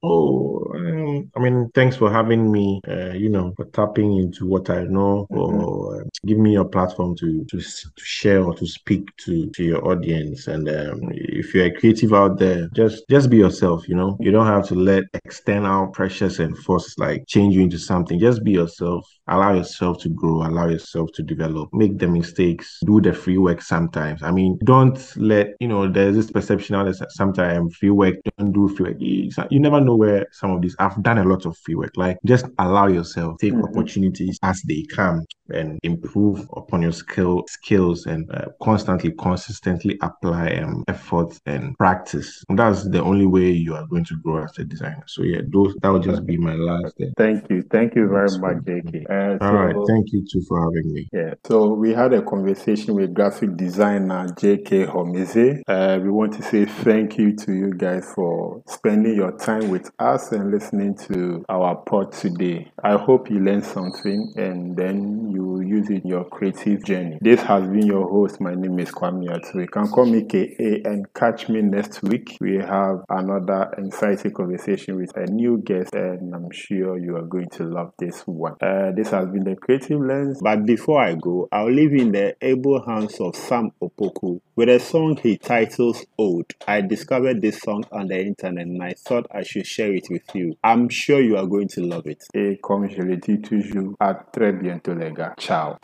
Oh, 0.03 0.65
um, 0.75 1.31
I 1.35 1.39
mean, 1.39 1.69
thanks 1.73 1.95
for 1.95 2.11
having 2.11 2.24
me. 2.29 2.81
Uh, 2.87 3.13
you 3.13 3.29
know, 3.29 3.53
for 3.55 3.65
tapping 3.65 4.17
into 4.17 4.45
what 4.45 4.69
I 4.69 4.83
know, 4.83 5.27
or 5.29 6.01
uh, 6.01 6.03
give 6.25 6.37
me 6.37 6.53
your 6.53 6.65
platform 6.65 7.15
to 7.17 7.45
to 7.45 7.59
to 7.59 8.03
share 8.03 8.43
or 8.43 8.55
to 8.55 8.65
speak 8.65 9.15
to 9.17 9.47
to 9.47 9.63
your 9.63 9.87
audience. 9.87 10.47
And 10.47 10.67
um, 10.69 10.99
if 11.13 11.53
you're 11.53 11.65
a 11.65 11.73
creative 11.73 12.13
out 12.13 12.39
there, 12.39 12.67
just 12.73 13.07
just 13.09 13.29
be 13.29 13.37
yourself. 13.37 13.87
You 13.87 13.95
know, 13.95 14.17
you 14.19 14.31
don't 14.31 14.47
have 14.47 14.67
to 14.67 14.75
let 14.75 15.03
external 15.13 15.87
pressures 15.87 16.39
and 16.39 16.57
forces 16.57 16.95
like 16.97 17.27
change 17.27 17.55
you 17.55 17.61
into 17.61 17.77
something. 17.77 18.19
Just 18.19 18.43
be 18.43 18.51
yourself. 18.51 19.05
Allow 19.27 19.53
yourself 19.53 19.99
to 20.03 20.09
grow. 20.09 20.43
Allow 20.43 20.67
yourself 20.67 21.09
to 21.15 21.23
develop. 21.23 21.73
Make 21.73 21.97
the 21.97 22.07
mistakes. 22.07 22.79
Do 22.85 23.01
the 23.01 23.13
free 23.13 23.37
work 23.37 23.61
sometimes. 23.61 24.21
I 24.21 24.31
mean, 24.31 24.59
don't 24.63 24.99
let 25.17 25.55
you 25.59 25.67
know. 25.67 25.87
There's 25.91 26.15
this 26.15 26.29
perception 26.29 26.75
out 26.75 26.83
there 26.83 26.93
that 26.93 27.11
sometimes 27.11 27.75
free 27.75 27.89
work 27.89 28.15
don't 28.37 28.51
do 28.51 28.67
free 28.69 28.91
work. 28.91 28.97
You 28.99 29.31
you 29.49 29.59
never 29.59 29.81
know 29.81 29.95
where 29.95 30.27
some 30.31 30.51
of 30.51 30.61
these. 30.61 30.75
I've 30.79 31.01
done 31.01 31.17
a 31.17 31.23
lot 31.23 31.45
of 31.45 31.57
free 31.57 31.75
work. 31.75 31.93
Like 31.95 32.14
just 32.25 32.45
allow 32.59 32.87
yourself 32.87 33.37
take 33.39 33.53
Mhm. 33.53 33.63
opportunities 33.69 34.39
as 34.43 34.61
they 34.67 34.83
come 34.95 35.23
and 35.49 35.79
improve 35.83 36.47
upon 36.55 36.81
your 36.81 36.91
skill 36.91 37.43
skills 37.47 38.05
and 38.05 38.29
uh, 38.31 38.45
constantly, 38.61 39.11
consistently 39.11 39.97
apply 40.01 40.51
um, 40.55 40.83
effort 40.87 41.37
and 41.45 41.77
practice. 41.77 42.43
And 42.49 42.57
that's 42.59 42.87
the 42.89 43.01
only 43.01 43.25
way 43.25 43.51
you 43.51 43.75
are 43.75 43.85
going 43.87 44.05
to 44.05 44.15
grow 44.17 44.43
as 44.43 44.57
a 44.57 44.63
designer. 44.63 45.03
So 45.07 45.23
yeah, 45.23 45.41
those 45.47 45.75
that 45.81 45.89
would 45.89 46.03
just 46.03 46.25
be 46.25 46.37
my 46.37 46.53
last. 46.55 46.95
Uh, 47.01 47.05
Thank 47.17 47.49
you, 47.49 47.61
thank 47.63 47.95
you 47.95 48.07
very 48.07 48.37
much. 48.39 48.57
JK. 48.65 49.05
Uh, 49.09 49.43
all 49.45 49.53
right, 49.53 49.75
so- 49.75 49.85
thank 49.87 50.11
you 50.11 50.25
too 50.29 50.41
for 50.47 50.61
having 50.63 50.93
me. 50.93 51.07
Yeah. 51.13 51.33
So 51.45 51.73
we 51.73 51.93
had 51.93 52.13
a 52.13 52.21
conversation 52.21 52.95
with 52.95 53.13
graphic 53.13 53.55
designer 53.57 54.27
J.K. 54.37 54.85
Homezi. 54.85 55.61
Uh, 55.67 55.99
we 56.01 56.09
want 56.09 56.33
to 56.33 56.43
say 56.43 56.65
thank 56.65 57.17
you 57.17 57.35
to 57.35 57.53
you 57.53 57.71
guys 57.73 58.11
for 58.15 58.61
spending 58.67 59.15
your 59.15 59.37
time 59.37 59.69
with 59.69 59.91
us 59.99 60.31
and 60.31 60.51
listening 60.51 60.95
to 61.09 61.43
our 61.49 61.75
pod 61.75 62.11
today. 62.11 62.71
I 62.83 62.97
hope 62.97 63.29
you 63.29 63.39
learned 63.39 63.65
something 63.65 64.33
and 64.35 64.75
then 64.75 65.31
you 65.35 65.43
will 65.43 65.63
use 65.63 65.89
in 65.89 66.01
your 66.05 66.23
creative 66.25 66.83
journey. 66.85 67.17
This 67.21 67.41
has 67.41 67.63
been 67.67 67.85
your 67.85 68.07
host. 68.09 68.39
My 68.39 68.55
name 68.55 68.79
is 68.79 68.89
Kwame 68.89 69.27
Atu. 69.27 69.55
You 69.61 69.67
can 69.67 69.87
call 69.89 70.05
me 70.05 70.23
KA 70.23 70.89
and 70.89 71.13
catch 71.13 71.49
me 71.49 71.61
next 71.61 72.01
week. 72.03 72.37
We 72.39 72.55
have 72.55 73.03
another 73.09 73.69
exciting 73.77 74.31
conversation 74.31 74.95
with 74.95 75.15
a 75.17 75.25
new 75.25 75.57
guest 75.57 75.93
and 75.93 76.33
I'm 76.33 76.49
sure 76.51 76.97
you 76.97 77.17
are 77.17 77.27
going 77.27 77.49
to 77.57 77.63
love 77.63 77.91
this 77.99 78.21
one. 78.21 78.55
Uh, 78.61 78.91
this 78.95 79.09
has 79.09 79.27
been 79.27 79.43
the 79.43 79.55
Creative 79.57 79.99
Lens. 79.99 80.39
But 80.41 80.65
before 80.65 81.03
I 81.03 81.15
go, 81.15 81.49
I'll 81.51 81.71
leave 81.71 81.93
in 81.93 82.13
the 82.13 82.35
able 82.41 82.85
hands 82.85 83.19
of 83.19 83.35
Sam 83.35 83.71
Opoku 83.81 84.39
with 84.55 84.69
a 84.69 84.79
song 84.79 85.17
he 85.17 85.37
titles 85.37 86.05
Old. 86.17 86.45
I 86.67 86.81
discovered 86.81 87.41
this 87.41 87.59
song 87.59 87.85
on 87.91 88.07
the 88.07 88.19
internet 88.19 88.65
and 88.65 88.81
I 88.81 88.93
thought 88.93 89.27
I 89.31 89.43
should 89.43 89.67
share 89.67 89.93
it 89.93 90.07
with 90.09 90.23
you. 90.33 90.57
I'm 90.63 90.89
sure 90.89 91.19
you 91.19 91.37
are 91.37 91.45
going 91.45 91.67
to 91.69 91.81
love 91.81 92.07
it. 92.07 92.23
Et 92.33 92.59
comme 92.61 92.89
je 92.89 93.01
le 93.01 93.17
dis 93.17 93.41
toujours, 93.41 93.95
à 93.99 94.13
très 94.13 94.53
bientôt 94.53 94.93
les 94.93 95.11
gars. 95.11 95.33
Ciao. 95.37 95.77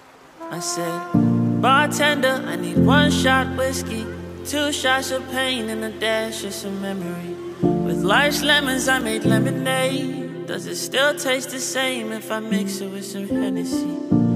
I 0.52 0.60
said, 0.60 1.62
Bartender, 1.62 2.44
I 2.46 2.56
need 2.56 2.78
one 2.78 3.12
shot 3.12 3.56
whiskey, 3.58 4.06
two 4.46 4.72
shots 4.72 5.12
of 5.12 5.24
pain, 5.32 5.70
and 5.70 5.84
a 5.84 5.92
dash 6.00 6.44
of 6.44 6.54
some 6.54 6.82
memory. 6.82 7.36
With 7.62 8.04
life's 8.04 8.42
lemons, 8.42 8.88
I 8.88 9.00
made 9.00 9.24
lemonade. 9.24 10.48
Does 10.48 10.66
it 10.66 10.76
still 10.76 11.16
taste 11.16 11.52
the 11.52 11.60
same 11.60 12.12
if 12.12 12.32
I 12.32 12.40
mix 12.40 12.82
it 12.82 12.92
with 12.92 13.06
some 13.06 13.28
Hennessy? 13.28 14.31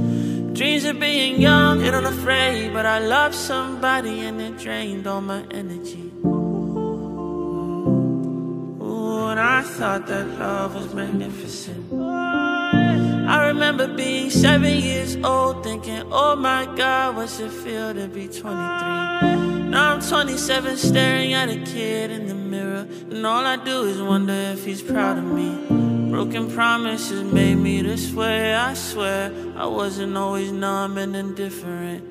Dreams 0.56 0.86
of 0.86 1.00
being 1.02 1.42
young 1.42 1.84
and 1.84 1.94
unafraid, 1.94 2.72
but 2.72 2.86
I 2.86 3.00
loved 3.00 3.36
somebody 3.36 4.22
and 4.22 4.40
it 4.40 4.58
drained 4.58 5.06
all 5.06 5.20
my 5.20 5.44
energy. 5.52 6.14
Ooh, 8.82 9.28
and 9.32 9.38
I 9.38 9.62
thought 9.64 10.08
that 10.08 10.26
love 10.40 10.76
was 10.76 10.94
magnificent. 10.94 11.92
I 11.92 13.48
remember 13.48 13.88
being 13.94 14.30
seven 14.30 14.78
years 14.78 15.18
old, 15.18 15.62
thinking, 15.62 16.04
oh 16.10 16.38
my 16.38 16.66
God, 16.78 17.18
what's 17.18 17.38
it 17.42 17.52
feel 17.52 17.94
to 17.94 18.08
be 18.08 18.30
23? 18.30 18.46
Now 19.72 19.94
I'm 19.94 20.00
27, 20.00 20.78
staring 20.78 21.34
at 21.34 21.50
a 21.50 21.58
kid 21.66 22.12
in 22.12 22.28
the 22.28 22.34
mirror, 22.34 22.88
and 23.10 23.26
all 23.26 23.46
I 23.46 23.58
do 23.58 23.84
is 23.84 24.02
wonder 24.02 24.32
if 24.32 24.64
he's 24.64 24.82
proud 24.82 25.18
of 25.18 25.26
me. 25.26 25.95
Broken 26.16 26.50
promises 26.50 27.24
made 27.26 27.56
me 27.56 27.82
this 27.82 28.14
way, 28.14 28.56
I 28.56 28.74
swear. 28.74 29.34
I 29.58 29.66
wasn't 29.66 30.16
always 30.16 30.50
numb 30.50 30.98
and 30.98 31.14
indifferent. 31.14 32.06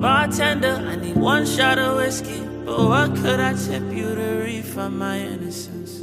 Bartender, 0.00 0.76
I 0.88 0.94
need 0.94 1.16
one 1.16 1.44
shot 1.44 1.76
of 1.76 1.96
whiskey, 1.96 2.42
but 2.64 2.78
what 2.78 3.16
could 3.16 3.40
I 3.40 3.54
tip 3.54 3.82
you 3.90 4.14
to 4.14 4.42
refund 4.44 5.00
my 5.00 5.18
innocence? 5.18 6.00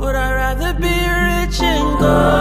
Would 0.00 0.16
I 0.16 0.32
rather 0.34 0.74
be 0.74 0.96
rich 1.46 1.60
in 1.60 1.98
gold 2.00 2.39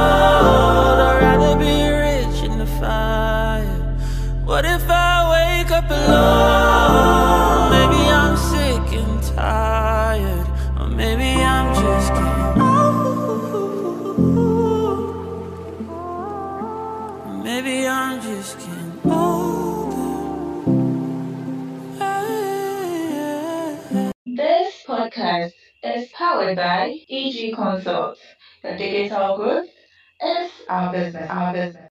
powered 26.39 26.55
by 26.57 26.95
EG 27.09 27.53
Consult. 27.53 28.17
The 28.63 28.75
digital 28.77 29.35
growth 29.35 29.69
is 30.21 30.51
our 30.69 30.91
business. 30.91 31.29
Our 31.29 31.53
business. 31.53 31.87